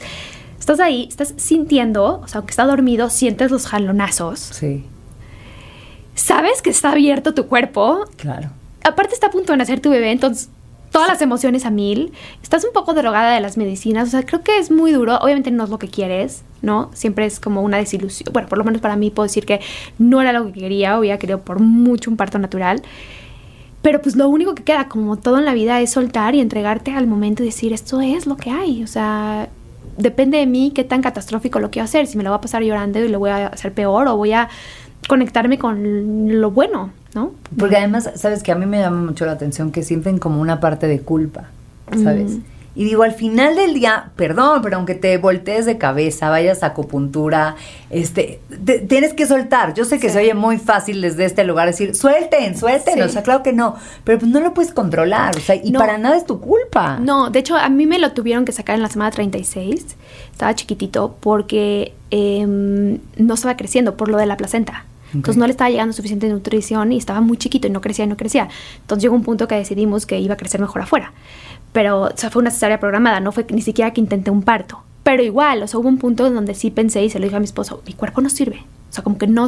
[0.59, 4.39] estás ahí, estás sintiendo, o sea, aunque está dormido, sientes los jalonazos.
[4.39, 4.85] Sí.
[6.13, 8.05] Sabes que está abierto tu cuerpo.
[8.17, 8.49] Claro.
[8.83, 10.49] Aparte está a punto de nacer tu bebé, entonces
[10.91, 12.11] todas las emociones a mil,
[12.43, 15.49] estás un poco drogada de las medicinas, o sea, creo que es muy duro, obviamente
[15.49, 16.91] no es lo que quieres, ¿no?
[16.93, 19.61] Siempre es como una desilusión, bueno, por lo menos para mí puedo decir que
[19.97, 22.81] no era lo que quería, había querido por mucho un parto natural,
[23.81, 26.91] pero pues lo único que queda, como todo en la vida, es soltar y entregarte
[26.91, 29.49] al momento y decir, esto es lo que hay, o sea,
[29.97, 32.63] depende de mí qué tan catastrófico lo quiero hacer, si me lo voy a pasar
[32.63, 34.49] llorando y lo voy a hacer peor o voy a
[35.07, 37.31] conectarme con lo bueno, ¿no?
[37.57, 40.59] Porque además, sabes que a mí me llama mucho la atención que sienten como una
[40.59, 41.49] parte de culpa,
[42.03, 42.37] ¿sabes?
[42.73, 46.67] Y digo, al final del día, perdón, pero aunque te voltees de cabeza, vayas a
[46.67, 47.57] acupuntura,
[47.89, 48.39] este,
[48.87, 49.73] tienes que soltar.
[49.73, 53.01] Yo sé que se oye muy fácil desde este lugar decir, suelten, suelten.
[53.01, 53.75] O sea, claro que no.
[54.05, 55.35] Pero pues no lo puedes controlar.
[55.35, 56.97] O sea, y para nada es tu culpa.
[56.97, 59.97] No, de hecho, a mí me lo tuvieron que sacar en la semana 36.
[60.31, 64.85] Estaba chiquitito porque em, no estaba creciendo por lo de la placenta.
[65.14, 68.07] Entonces no le estaba llegando suficiente nutrición y estaba muy chiquito y no crecía y
[68.07, 68.49] no crecía.
[68.82, 71.14] Entonces llegó un punto que decidimos que iba a crecer mejor afuera.
[71.74, 74.84] Pero o sea, fue una cesárea programada, no fue ni siquiera que intenté un parto.
[75.03, 77.36] Pero igual, o sea, hubo un punto en donde sí pensé y se lo dije
[77.36, 78.64] a mi esposo, mi cuerpo no sirve.
[78.91, 79.47] O sea, como que no,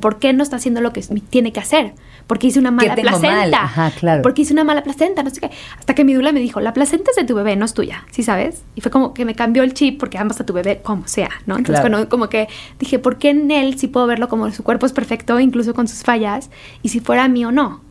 [0.00, 1.94] ¿por qué no está haciendo lo que tiene que hacer?
[2.28, 3.64] Porque hice una mala placenta.
[3.64, 4.22] Ajá, claro.
[4.22, 5.50] Porque hice una mala placenta, no sé qué.
[5.76, 8.06] Hasta que mi dula me dijo, la placenta es de tu bebé, no es tuya,
[8.12, 8.62] ¿sí sabes?
[8.76, 11.30] Y fue como que me cambió el chip porque ambas a tu bebé como sea,
[11.44, 11.56] ¿no?
[11.58, 12.46] Entonces, bueno, como que
[12.78, 15.88] dije, ¿por qué en él sí puedo verlo como su cuerpo es perfecto, incluso con
[15.88, 16.50] sus fallas?
[16.82, 17.83] Y si fuera mío, no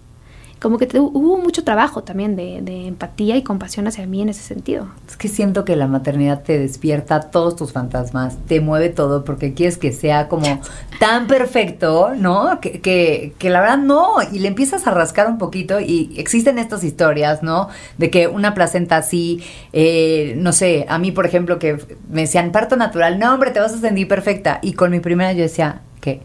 [0.64, 4.88] como que hubo mucho trabajo también de, empatía y compasión hacia mí en ese sentido.
[5.05, 9.53] Es que siento que la maternidad te despierta todos tus fantasmas, te mueve todo porque
[9.53, 10.61] quieres que sea como
[11.01, 12.61] tan perfecto, ¿no?
[12.61, 16.57] Que, que, que la verdad no, y le empiezas a rascar un poquito y existen
[16.57, 17.68] estas historias, ¿no?
[17.97, 19.43] De que una placenta así,
[19.74, 21.78] eh, no sé, a mí por ejemplo que
[22.09, 25.34] me decían parto natural, no hombre, te vas a sentir perfecta, y con mi primera
[25.34, 26.22] yo decía, ¿qué?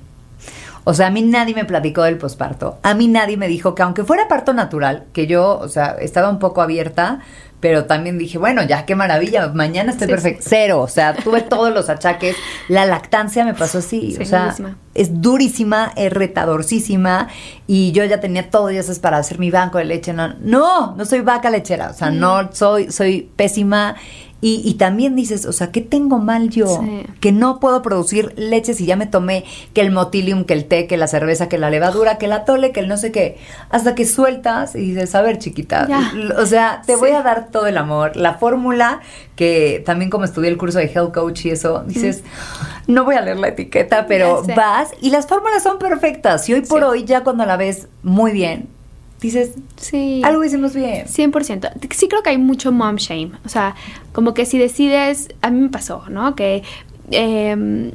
[0.89, 2.79] O sea, a mí nadie me platicó del posparto.
[2.83, 6.31] A mí nadie me dijo que aunque fuera parto natural, que yo, o sea, estaba
[6.31, 7.21] un poco abierta,
[7.61, 10.45] pero también dije, bueno, ya qué maravilla, mañana estoy perfecto.
[10.49, 12.37] Cero, o sea, tuve todos los achaques.
[12.69, 14.55] La lactancia me pasó así, o sea,
[14.95, 17.29] es durísima, es retadorcísima
[17.67, 20.15] y yo ya tenía todo y eso es para hacer mi banco de leche.
[20.15, 23.95] No, no, no soy vaca lechera, o sea, no soy, soy pésima
[24.41, 26.85] y, también dices, o sea, ¿qué tengo mal yo?
[27.21, 30.87] Que no puedo producir leche si ya me tomé que el motilium, que el té,
[30.87, 33.37] que la cerveza, que la levadura, que la tole, que el no sé qué.
[33.69, 35.89] Hasta que sueltas y dices, a ver, chiquita,
[36.39, 38.15] o sea, te voy a dar todo el amor.
[38.15, 39.01] La fórmula,
[39.35, 42.23] que también como estudié el curso de Health Coach y eso, dices,
[42.87, 46.49] no voy a leer la etiqueta, pero vas y las fórmulas son perfectas.
[46.49, 48.69] Y hoy por hoy, ya cuando la ves muy bien,
[49.21, 50.23] dices, sí.
[50.25, 51.07] algo hicimos bien.
[51.07, 51.71] 100%.
[51.91, 53.33] Sí creo que hay mucho mom shame.
[53.45, 53.75] O sea,
[54.13, 56.35] como que si decides, a mí me pasó, ¿no?
[56.35, 56.63] Que
[57.11, 57.93] eh,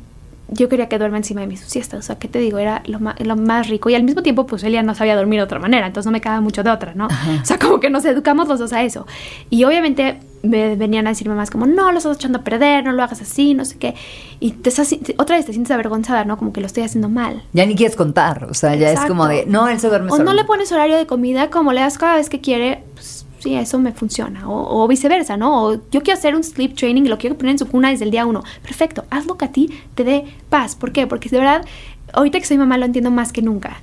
[0.50, 2.00] yo quería que duerma encima de mis siestas.
[2.00, 2.58] O sea, ¿qué te digo?
[2.58, 3.90] Era lo más, lo más rico.
[3.90, 5.88] Y al mismo tiempo, pues Elia no sabía dormir de otra manera.
[5.88, 7.08] Entonces no me quedaba mucho de otra, ¿no?
[7.42, 9.08] O sea, como que nos educamos los dos a eso.
[9.50, 12.92] Y obviamente me venían a decirme más como, no, lo estás echando a perder, no
[12.92, 13.96] lo hagas así, no sé qué.
[14.42, 14.70] Y te
[15.18, 16.38] otra vez te sientes avergonzada, ¿no?
[16.38, 17.44] Como que lo estoy haciendo mal.
[17.54, 18.48] Ya ni quieres contar.
[18.50, 20.98] O sea, ya es como de, no, él se duerme O no le pones horario
[20.98, 24.44] de comida, como le das cada vez que quiere, pues sí, eso me funciona.
[24.50, 25.64] O, viceversa, ¿no?
[25.64, 28.04] O yo quiero hacer un sleep training y lo quiero poner en su cuna desde
[28.04, 28.44] el día uno.
[28.64, 30.76] Perfecto, haz lo que a ti te dé paz.
[30.76, 31.08] ¿Por qué?
[31.08, 31.64] Porque de verdad,
[32.12, 33.78] ahorita que soy mamá lo entiendo más que nunca.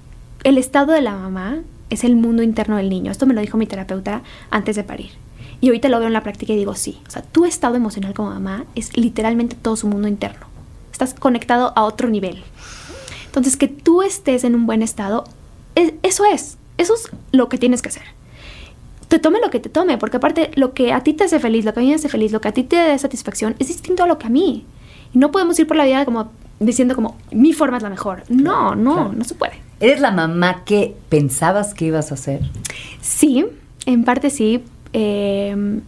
[0.44, 3.10] El estado de la mamá es el mundo interno del niño.
[3.10, 5.10] Esto me lo dijo mi terapeuta antes de parir.
[5.60, 7.00] Y ahorita lo veo en la práctica y digo, sí.
[7.06, 10.46] O sea, tu estado emocional como mamá es literalmente todo su mundo interno.
[10.92, 12.42] Estás conectado a otro nivel.
[13.26, 15.24] Entonces, que tú estés en un buen estado,
[15.74, 16.56] eso es.
[16.78, 18.04] Eso es lo que tienes que hacer
[19.10, 21.64] te tome lo que te tome, porque aparte lo que a ti te hace feliz,
[21.64, 23.66] lo que a mí me hace feliz, lo que a ti te da satisfacción es
[23.66, 24.64] distinto a lo que a mí.
[25.12, 26.30] Y no podemos ir por la vida como
[26.60, 28.22] diciendo como mi forma es la mejor.
[28.28, 29.54] No, no, no se puede.
[29.80, 32.40] ¿Eres la mamá que pensabas que ibas a ser?
[33.00, 33.44] Sí,
[33.84, 34.62] en parte sí.
[34.92, 35.80] Em,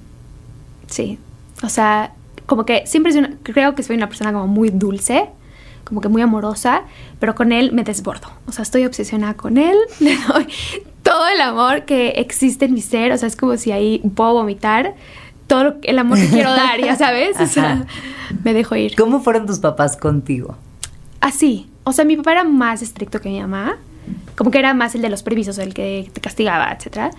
[0.86, 1.18] sí.
[1.62, 2.12] O sea,
[2.46, 5.28] como que siempre creo que soy una persona como muy dulce,
[5.84, 6.82] como que muy amorosa,
[7.18, 8.28] pero con él me desbordo.
[8.46, 10.46] O sea, estoy obsesionada con él, le doy
[11.02, 14.34] todo el amor que existe en mi ser, o sea, es como si ahí puedo
[14.34, 14.94] vomitar
[15.46, 17.84] todo el amor que quiero dar, ya sabes, o sea,
[18.42, 18.94] me dejo ir.
[18.96, 20.56] ¿Cómo fueron tus papás contigo?
[21.20, 23.76] Así, o sea, mi papá era más estricto que mi mamá,
[24.36, 27.10] como que era más el de los permisos, el que te castigaba, etcétera.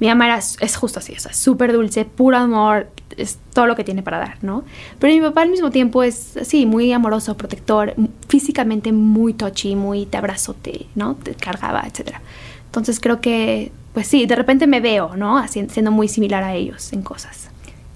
[0.00, 3.76] Mi mamá era, es justo así, o sea, súper dulce, puro amor, es todo lo
[3.76, 4.64] que tiene para dar, ¿no?
[4.98, 7.94] Pero mi papá al mismo tiempo es así, muy amoroso, protector,
[8.28, 11.14] físicamente muy touchy, muy te abrazo, te, ¿no?
[11.14, 12.20] Te cargaba, etcétera.
[12.66, 15.46] Entonces creo que, pues sí, de repente me veo, ¿no?
[15.46, 17.50] Siendo muy similar a ellos en cosas.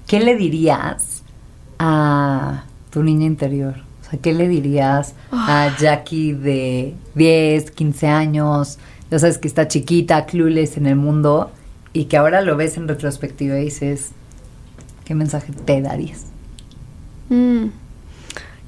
[0.07, 1.23] ¿Qué le dirías
[1.79, 3.83] a tu niña interior?
[4.19, 5.77] ¿Qué le dirías a Ah.
[5.79, 8.79] Jackie de 10, 15 años?
[9.11, 11.51] Ya sabes que está chiquita, clueless en el mundo
[11.93, 14.11] y que ahora lo ves en retrospectiva y dices,
[15.05, 16.27] ¿qué mensaje te darías?
[17.29, 17.67] Mm,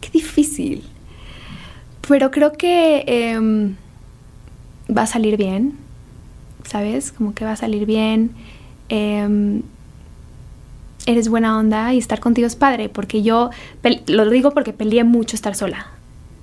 [0.00, 0.84] qué difícil.
[2.08, 3.74] Pero creo que em,
[4.96, 5.74] va a salir bien,
[6.64, 7.12] ¿sabes?
[7.12, 8.30] Como que va a salir bien.
[8.90, 9.62] em,
[11.06, 13.50] eres buena onda y estar contigo es padre, porque yo,
[14.06, 15.88] lo digo porque peleé mucho estar sola,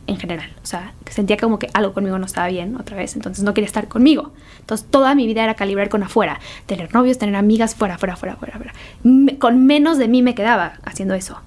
[0.07, 0.49] en general.
[0.63, 3.67] O sea, sentía como que algo conmigo no estaba bien otra vez, entonces no quería
[3.67, 4.31] estar conmigo.
[4.59, 8.35] Entonces toda mi vida era calibrar con afuera, tener novios, tener amigas, fuera, fuera, fuera,
[8.35, 8.73] fuera, fuera.
[9.39, 11.39] Con menos de mí me quedaba haciendo eso.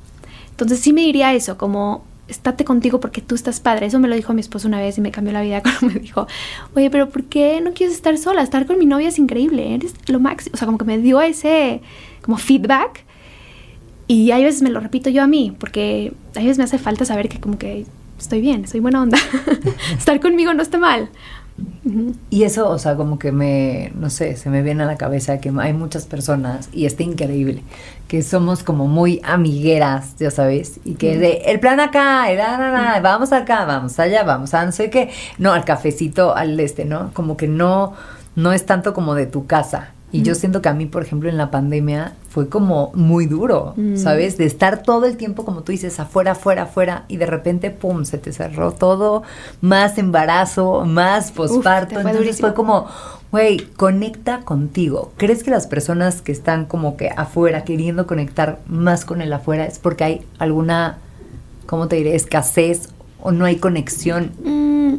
[0.50, 3.86] Entonces sí me diría eso, como estate contigo porque tú estás padre.
[3.86, 6.00] Eso me lo dijo mi esposo una vez y me cambió la vida cuando me
[6.00, 6.26] dijo,
[6.74, 8.42] oye, pero ¿por qué no quieres estar sola?
[8.42, 10.54] Estar con mi novia es increíble, eres lo máximo.
[10.54, 11.80] O sea, como que me dio ese
[12.28, 13.04] como feedback
[14.06, 17.06] y hay veces me lo repito yo a mí, porque a veces me hace falta
[17.06, 17.86] saber que como que
[18.18, 19.16] estoy bien, soy buena onda.
[19.96, 21.08] estar conmigo no está mal.
[22.28, 25.40] Y eso, o sea, como que me, no sé, se me viene a la cabeza
[25.40, 27.62] que hay muchas personas, y está increíble,
[28.08, 32.58] que somos como muy amigueras, ya sabes, y que de, el plan acá, el, ah,
[32.58, 36.60] na, na, vamos acá, vamos allá, vamos a no sé qué, no, al cafecito, al
[36.60, 37.10] este, ¿no?
[37.14, 37.94] Como que no,
[38.36, 39.94] no es tanto como de tu casa.
[40.10, 43.74] Y yo siento que a mí, por ejemplo, en la pandemia fue como muy duro,
[43.76, 43.96] Mm.
[43.98, 44.38] ¿sabes?
[44.38, 48.04] De estar todo el tiempo, como tú dices, afuera, afuera, afuera, y de repente, pum,
[48.06, 49.22] se te cerró todo,
[49.60, 51.96] más embarazo, más posparto.
[51.96, 52.48] Entonces durísimo.
[52.48, 52.86] fue como,
[53.32, 55.12] güey, conecta contigo.
[55.18, 59.66] ¿Crees que las personas que están como que afuera, queriendo conectar más con el afuera,
[59.66, 60.96] es porque hay alguna,
[61.66, 62.88] ¿cómo te diré?, escasez
[63.20, 64.32] o no hay conexión?
[64.42, 64.94] Mm,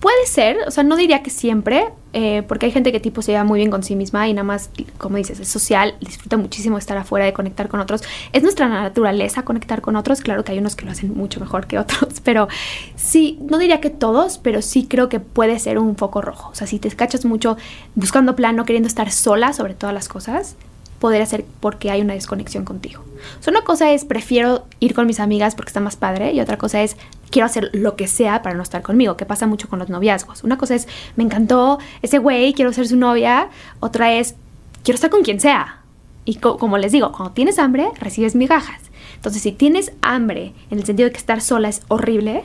[0.00, 3.32] puede ser, o sea, no diría que siempre, eh, porque hay gente que tipo se
[3.32, 6.78] lleva muy bien con sí misma y nada más, como dices, es social, disfruta muchísimo
[6.78, 8.02] estar afuera de conectar con otros.
[8.32, 11.66] Es nuestra naturaleza conectar con otros, claro que hay unos que lo hacen mucho mejor
[11.66, 12.48] que otros, pero
[12.96, 16.50] sí, no diría que todos, pero sí creo que puede ser un foco rojo.
[16.50, 17.56] O sea, si te cachas mucho
[17.94, 20.56] buscando plan, no queriendo estar sola sobre todas las cosas,
[20.98, 23.04] podría ser porque hay una desconexión contigo.
[23.38, 26.40] O sea, una cosa es prefiero ir con mis amigas porque está más padre y
[26.40, 26.96] otra cosa es
[27.30, 30.44] quiero hacer lo que sea para no estar conmigo, que pasa mucho con los noviazgos.
[30.44, 33.48] Una cosa es me encantó ese güey, quiero ser su novia,
[33.80, 34.34] otra es
[34.82, 35.82] quiero estar con quien sea.
[36.24, 38.80] Y co- como les digo, cuando tienes hambre, recibes migajas.
[39.14, 42.44] Entonces, si tienes hambre en el sentido de que estar sola es horrible,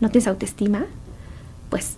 [0.00, 0.86] no tienes autoestima,
[1.68, 1.96] pues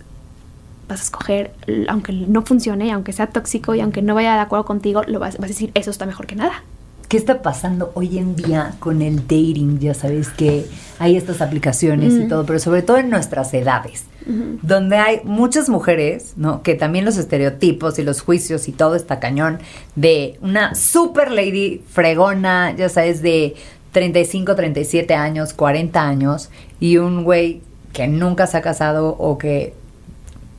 [0.93, 1.51] vas a escoger,
[1.87, 5.37] aunque no funcione, aunque sea tóxico y aunque no vaya de acuerdo contigo, lo vas,
[5.37, 6.63] vas a decir, eso está mejor que nada.
[7.09, 9.77] ¿Qué está pasando hoy en día con el dating?
[9.79, 10.65] Ya sabes que
[10.97, 12.27] hay estas aplicaciones y Mm.
[12.29, 14.05] todo, pero sobre todo en nuestras edades,
[14.63, 16.63] donde hay muchas mujeres, ¿no?
[16.63, 19.59] Que también los estereotipos y los juicios y todo está cañón
[19.95, 23.53] de una super lady fregona, ya sabes, de
[23.91, 29.75] 35, 37 años, 40 años y un güey que nunca se ha casado o que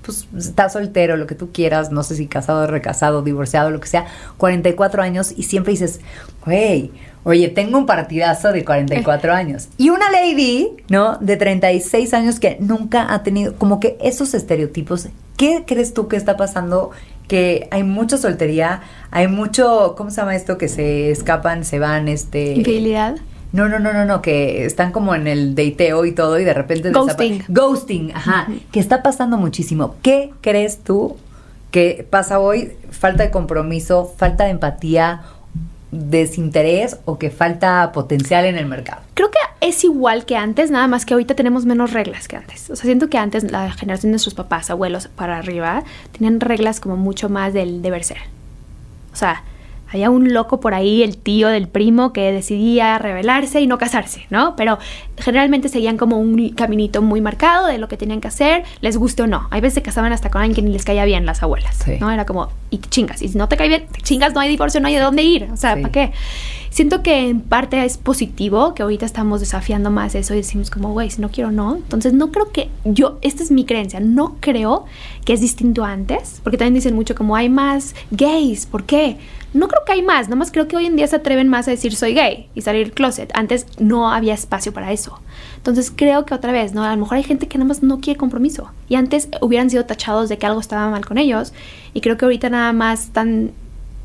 [0.04, 3.88] pues está soltero, lo que tú quieras, no sé si casado, recasado, divorciado, lo que
[3.88, 6.00] sea, 44 años y siempre dices,
[6.44, 6.92] güey,
[7.24, 9.68] oye, tengo un partidazo de 44 años.
[9.78, 11.16] Y una lady, ¿no?
[11.18, 16.16] De 36 años que nunca ha tenido, como que esos estereotipos, ¿qué crees tú que
[16.16, 16.90] está pasando?
[17.26, 20.58] Que hay mucha soltería, hay mucho, ¿cómo se llama esto?
[20.58, 22.52] Que se escapan, se van, este...
[22.52, 23.16] Infidelidad.
[23.54, 26.54] No, no, no, no, no, que están como en el dateo y todo y de
[26.54, 26.90] repente...
[26.90, 27.44] Ghosting.
[27.46, 29.94] Ghosting, ajá, que está pasando muchísimo.
[30.02, 31.16] ¿Qué crees tú
[31.70, 32.72] que pasa hoy?
[32.90, 35.22] ¿Falta de compromiso, falta de empatía,
[35.92, 39.02] desinterés o que falta potencial en el mercado?
[39.14, 42.70] Creo que es igual que antes, nada más que ahorita tenemos menos reglas que antes.
[42.70, 46.80] O sea, siento que antes la generación de nuestros papás, abuelos para arriba, tenían reglas
[46.80, 48.18] como mucho más del deber ser.
[49.12, 49.44] O sea,
[49.94, 54.26] había un loco por ahí, el tío del primo, que decidía rebelarse y no casarse,
[54.30, 54.54] ¿no?
[54.56, 54.78] Pero
[55.18, 59.22] generalmente seguían como un caminito muy marcado de lo que tenían que hacer, les guste
[59.22, 59.46] o no.
[59.50, 61.96] Hay veces se casaban hasta con alguien que ni les caía bien las abuelas, Sí.
[62.00, 62.10] ¿no?
[62.10, 63.22] Era como, y te chingas.
[63.22, 65.22] Y si no te cae bien, te chingas, no hay divorcio, no hay de dónde
[65.22, 65.48] ir.
[65.52, 65.82] O sea, Sí.
[65.82, 66.12] ¿para qué?
[66.74, 70.90] Siento que en parte es positivo, que ahorita estamos desafiando más eso y decimos como,
[70.90, 71.76] güey, si no quiero, no.
[71.76, 74.84] Entonces no creo que yo, esta es mi creencia, no creo
[75.24, 79.18] que es distinto antes, porque también dicen mucho como hay más gays, ¿por qué?
[79.52, 81.70] No creo que hay más, nomás creo que hoy en día se atreven más a
[81.70, 83.30] decir soy gay y salir closet.
[83.34, 85.20] Antes no había espacio para eso.
[85.56, 86.82] Entonces creo que otra vez, ¿no?
[86.82, 88.72] A lo mejor hay gente que nada más no quiere compromiso.
[88.88, 91.52] Y antes hubieran sido tachados de que algo estaba mal con ellos.
[91.92, 93.52] Y creo que ahorita nada más están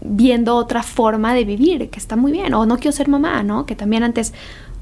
[0.01, 2.53] viendo otra forma de vivir, que está muy bien.
[2.53, 3.65] O no quiero ser mamá, ¿no?
[3.65, 4.33] Que también antes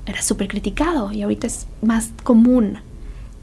[0.06, 2.80] era súper criticado y ahorita es más común.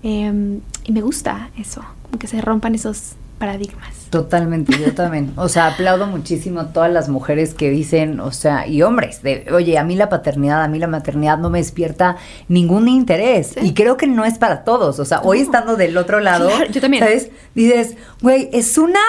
[0.02, 1.82] Em, y me gusta eso,
[2.18, 4.06] que se rompan esos paradigmas.
[4.10, 5.32] Totalmente, yo también.
[5.36, 9.46] O sea, aplaudo muchísimo a todas las mujeres que dicen, o sea, y hombres, de,
[9.52, 12.16] oye, a mí la paternidad, a mí la maternidad no me despierta
[12.48, 13.54] ningún interés.
[13.60, 14.98] Y creo que no es para todos.
[14.98, 17.02] O sea, hoy estando del otro lado, yo también.
[17.02, 17.30] ¿sabes?
[17.54, 19.00] Dices, güey, es una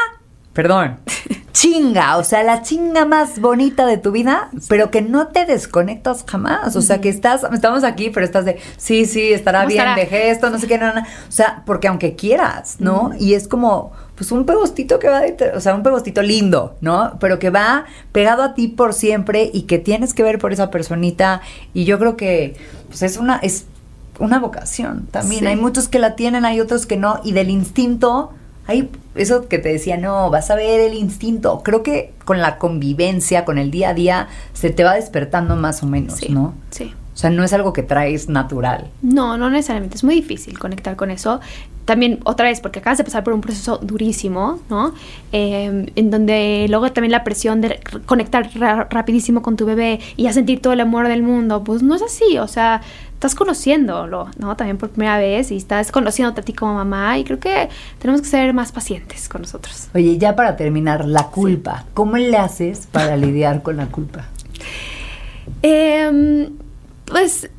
[0.55, 0.99] perdón,
[1.51, 6.23] chinga, o sea, la chinga más bonita de tu vida, pero que no te desconectas
[6.25, 6.77] jamás.
[6.77, 10.49] O sea, que estás, estamos aquí, pero estás de, sí, sí, estará bien, dejé esto,
[10.49, 11.01] no sé qué, no, no.
[11.01, 13.11] O sea, porque aunque quieras, ¿no?
[13.19, 17.17] Y es como, pues un pegostito que va, de, o sea, un pegostito lindo, ¿no?
[17.19, 20.71] Pero que va pegado a ti por siempre y que tienes que ver por esa
[20.71, 21.41] personita.
[21.73, 22.55] Y yo creo que,
[22.87, 23.65] pues es una, es
[24.19, 25.47] una vocación también.
[25.47, 27.19] Hay muchos que la tienen, hay otros que no.
[27.25, 28.31] Y del instinto
[28.67, 31.61] hay eso que te decía, no, vas a ver el instinto.
[31.63, 35.83] Creo que con la convivencia, con el día a día, se te va despertando más
[35.83, 36.53] o menos, ¿no?
[36.71, 36.93] Sí.
[37.15, 38.89] O sea, no es algo que traes natural.
[39.01, 39.95] No, no necesariamente.
[39.95, 41.39] Es muy difícil conectar con eso.
[41.85, 44.93] También, otra vez, porque acabas de pasar por un proceso durísimo, ¿no?
[45.31, 48.49] Em, en donde luego también la presión de conectar
[48.89, 52.01] rapidísimo con tu bebé y a sentir todo el amor del mundo, pues no es
[52.01, 52.37] así.
[52.37, 52.81] O sea,
[53.15, 54.55] estás conociéndolo, ¿no?
[54.55, 58.21] También por primera vez y estás conociéndote a ti como mamá y creo que tenemos
[58.21, 59.87] que ser más pacientes con nosotros.
[59.95, 61.85] Oye, ya para terminar, la culpa.
[61.93, 64.25] ¿Cómo le haces para lidiar con la culpa?
[65.63, 66.49] Eh,
[67.05, 67.49] pues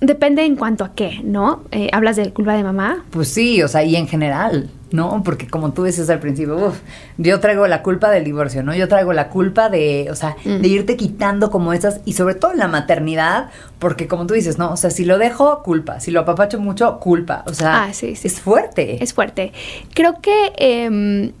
[0.00, 1.62] depende en cuanto a qué, ¿no?
[1.70, 3.04] Eh, ¿Hablas de culpa de mamá?
[3.10, 5.22] Pues sí, o sea, y en general, ¿no?
[5.22, 6.72] Porque como tú dices al principio,
[7.18, 8.74] yo traigo la culpa del divorcio, ¿no?
[8.74, 12.52] Yo traigo la culpa de, o sea, de irte quitando como esas, y sobre todo
[12.52, 14.72] en la maternidad, porque como tú dices, ¿no?
[14.72, 18.14] O sea, si lo dejo, culpa, si lo apapacho mucho, culpa, o sea, ah, sí,
[18.22, 19.02] es fuerte.
[19.02, 19.52] Es fuerte.
[19.94, 20.52] Creo que...
[20.56, 21.32] Em,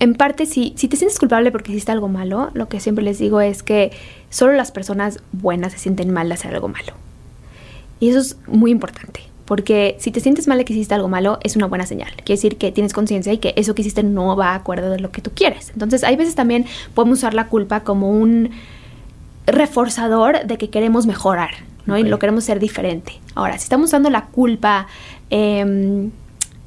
[0.00, 3.18] en parte, si, si te sientes culpable porque hiciste algo malo, lo que siempre les
[3.18, 3.92] digo es que
[4.28, 6.92] solo las personas buenas se sienten mal de hacer algo malo.
[8.00, 11.38] Y eso es muy importante, porque si te sientes mal de que hiciste algo malo,
[11.42, 12.10] es una buena señal.
[12.16, 15.00] Quiere decir que tienes conciencia y que eso que hiciste no va a acuerdo de
[15.00, 15.70] lo que tú quieres.
[15.70, 16.64] Entonces, hay veces también
[16.94, 18.50] podemos usar la culpa como un
[19.46, 21.50] reforzador de que queremos mejorar,
[21.84, 21.98] ¿no?
[21.98, 23.20] Y lo queremos ser diferente.
[23.34, 24.86] Ahora, si estamos usando la culpa,
[25.28, 26.10] em,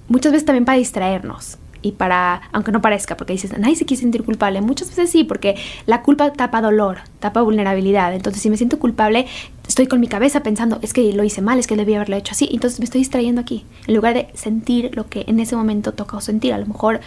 [0.08, 4.02] muchas veces también para distraernos y para, aunque no parezca, porque dices, nadie se quiere
[4.02, 4.62] sentir culpable.
[4.62, 5.56] Muchas veces sí, porque
[5.88, 8.14] la culpa tapa dolor, tapa vulnerabilidad.
[8.14, 9.26] Entonces, si me siento culpable,
[9.68, 12.32] estoy con mi cabeza pensando, es que lo hice mal, es que debía haberlo hecho
[12.32, 12.50] así.
[12.52, 16.18] Entonces me estoy distrayendo aquí, en lugar de sentir lo que en ese momento toca
[16.18, 16.54] o sentir.
[16.54, 17.02] A lo mejor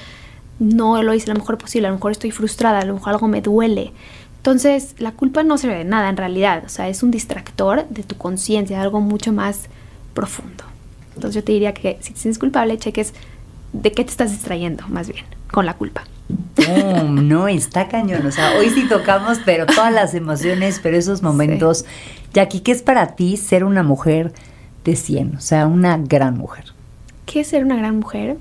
[0.58, 3.28] no lo hice lo mejor posible, a lo mejor estoy frustrada, a lo mejor algo
[3.28, 3.92] me duele.
[4.36, 6.62] Entonces, la culpa no sirve de nada en realidad.
[6.64, 9.66] O sea, es un distractor de tu conciencia, de algo mucho más
[10.14, 10.64] profundo.
[11.14, 13.12] Entonces, yo te diría que si te sientes culpable, cheques
[13.72, 16.04] de qué te estás distrayendo, más bien, con la culpa.
[17.06, 18.26] no, está cañón.
[18.26, 21.84] O sea, hoy sí tocamos, pero todas las emociones, pero esos momentos.
[22.32, 24.32] Jackie, ¿qué es para ti ser una mujer
[24.84, 25.36] de 100?
[25.36, 26.66] O sea, una gran mujer.
[27.26, 28.38] ¿Qué es ser una gran mujer?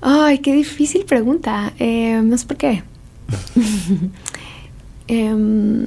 [0.00, 1.72] Ay, qué difícil pregunta.
[1.78, 2.82] Eh, no sé por qué.
[5.06, 5.84] Em,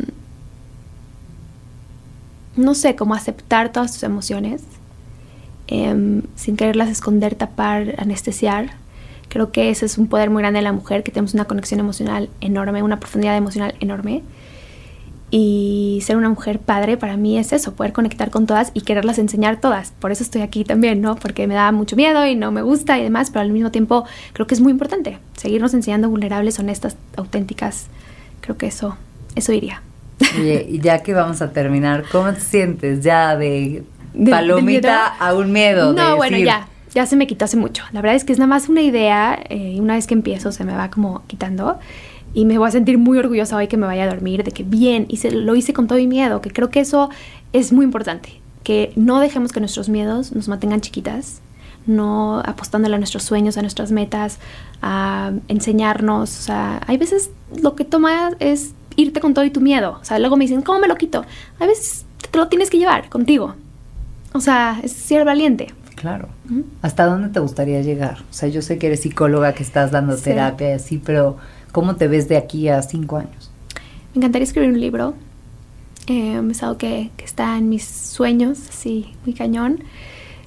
[2.56, 4.62] no sé, cómo aceptar todas tus emociones
[5.68, 8.72] Em, sin quererlas esconder, tapar, anestesiar.
[9.28, 11.82] Creo que ese es un poder muy grande de la mujer, que tenemos una conexión
[11.82, 14.24] emocional enorme, una profundidad emocional enorme.
[15.30, 19.20] Y ser una mujer padre para mí es eso, poder conectar con todas y quererlas
[19.20, 19.92] enseñar todas.
[20.00, 21.16] Por eso estoy aquí también, ¿no?
[21.16, 24.06] Porque me da mucho miedo y no me gusta y demás, pero al mismo tiempo
[24.32, 27.88] creo que es muy importante seguirnos enseñando vulnerables, honestas, auténticas.
[28.40, 28.98] Creo que eso,
[29.36, 29.82] eso iría.
[30.40, 33.84] y ya que vamos a terminar, ¿cómo te sientes ya de
[34.26, 35.94] palomita a un miedo.
[35.94, 37.84] No, bueno, ya, ya se me quitó hace mucho.
[37.92, 40.52] La verdad es que es nada más una idea eh, y una vez que empiezo
[40.52, 41.80] se me va como quitando
[42.34, 44.64] y me voy a sentir muy orgullosa hoy que me vaya a dormir de que
[44.64, 47.10] bien, hice, lo hice con todo mi miedo, que creo que eso
[47.54, 51.42] es muy importante, que no dejemos que nuestros miedos nos mantengan chiquitas,
[51.88, 54.40] no apostándole a nuestros sueños, a nuestras metas,
[54.82, 56.38] a enseñarnos.
[56.38, 59.98] O sea, hay veces lo que toma es irte con todo y tu miedo.
[60.02, 61.26] O sea, luego me dicen, ¿cómo me lo quito?
[61.60, 63.56] A veces te lo tienes que llevar contigo.
[64.34, 65.74] O sea, es ser valiente.
[65.96, 66.28] Claro.
[66.84, 68.20] ¿Hasta dónde te gustaría llegar?
[68.30, 71.38] O sea, yo sé que eres psicóloga, que estás dando terapia y así, pero
[71.78, 73.52] ¿cómo te ves de aquí a cinco años?
[74.16, 75.14] Me encantaría escribir un libro.
[76.08, 79.84] Em, es algo que, que, está en mis sueños, así, muy cañón.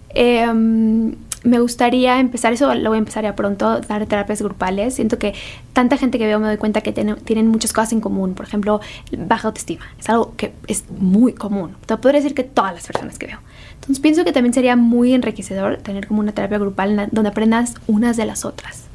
[0.08, 1.14] Em,
[1.44, 4.94] me gustaría empezar, eso lo voy a empezar ya pronto, dar terapias grupales.
[4.96, 5.34] Siento que
[5.72, 8.34] tanta gente que veo me doy cuenta que tienen muchas cosas en común.
[8.34, 8.80] Por ejemplo,
[9.16, 9.84] baja autoestima.
[10.00, 11.76] Es algo que es muy común.
[11.86, 13.38] Te podría decir que todas las personas que veo.
[13.74, 18.16] Entonces pienso que también sería muy enriquecedor tener como una terapia grupal donde aprendas unas
[18.16, 18.86] de las otras.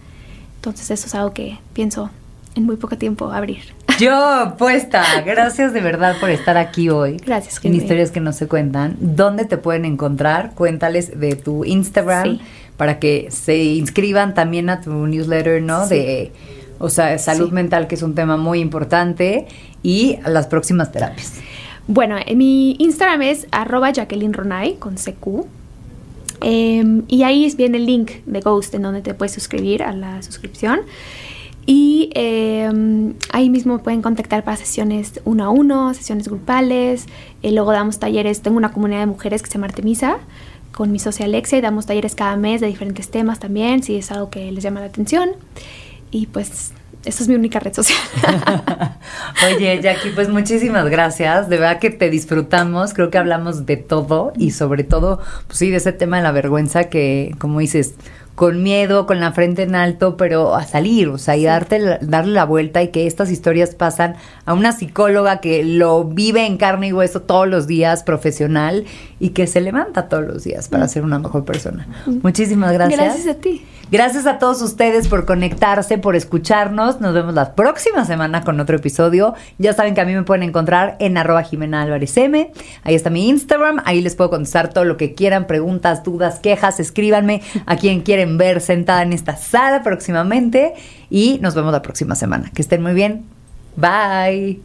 [0.57, 2.11] Entonces eso es algo que pienso
[2.56, 3.60] en muy poco tiempo abrir.
[3.99, 5.03] Yo, puesta.
[5.26, 7.18] Gracias de verdad por estar aquí hoy.
[7.18, 8.97] Gracias, En Historias que no se cuentan.
[8.99, 10.51] ¿Dónde te pueden encontrar?
[10.56, 12.39] Cuéntales de tu Instagram
[12.78, 15.88] para que se inscriban también a tu newsletter, ¿no?
[15.88, 16.34] De,
[16.80, 19.47] o sea, salud mental, que es un tema muy importante,
[19.82, 21.36] y las próximas terapias.
[21.88, 25.45] Bueno, mi Instagram es arroba Jacqueline Ronay con CQ.
[26.41, 30.22] Em, y ahí viene el link de Ghost en donde te puedes suscribir a la
[30.22, 30.82] suscripción.
[31.66, 37.07] Y em, ahí mismo pueden contactar para sesiones uno a uno, sesiones grupales.
[37.41, 38.41] Eh, luego damos talleres.
[38.41, 40.18] Tengo una comunidad de mujeres que se llama Artemisa
[40.72, 44.11] con mi socia Alexia y damos talleres cada mes de diferentes temas también, si es
[44.11, 45.30] algo que les llama la atención.
[46.11, 46.74] Y pues
[47.05, 47.97] esa es mi única red social.
[49.55, 51.49] Oye, Jackie, pues muchísimas gracias.
[51.49, 52.93] De verdad que te disfrutamos.
[52.93, 56.32] Creo que hablamos de todo y sobre todo, pues sí, de ese tema de la
[56.32, 57.93] vergüenza que, como dices,
[58.36, 62.33] con miedo, con la frente en alto, pero a salir, o sea, y darte, darle
[62.33, 64.15] la vuelta y que estas historias pasan
[64.45, 68.86] a una psicóloga que lo vive en carne y hueso todos los días, profesional,
[69.19, 70.89] y que se levanta todos los días para mm.
[70.89, 71.88] ser una mejor persona.
[72.05, 72.17] Mm.
[72.21, 72.99] Muchísimas gracias.
[72.99, 73.65] Gracias a ti.
[73.91, 77.01] Gracias a todos ustedes por conectarse, por escucharnos.
[77.01, 79.36] Nos vemos la próxima semana con otro episodio.
[79.59, 82.51] Ya saben que a mí me pueden encontrar en arroba Jimena Álvarez M.
[82.83, 83.81] Ahí está mi Instagram.
[83.86, 86.79] Ahí les puedo contestar todo lo que quieran, preguntas, dudas, quejas.
[86.79, 90.73] Escríbanme a quien quieren ver sentada en esta sala próximamente.
[91.11, 92.51] Y nos vemos la próxima semana.
[92.55, 93.25] Que estén muy bien.
[93.75, 94.61] Bye.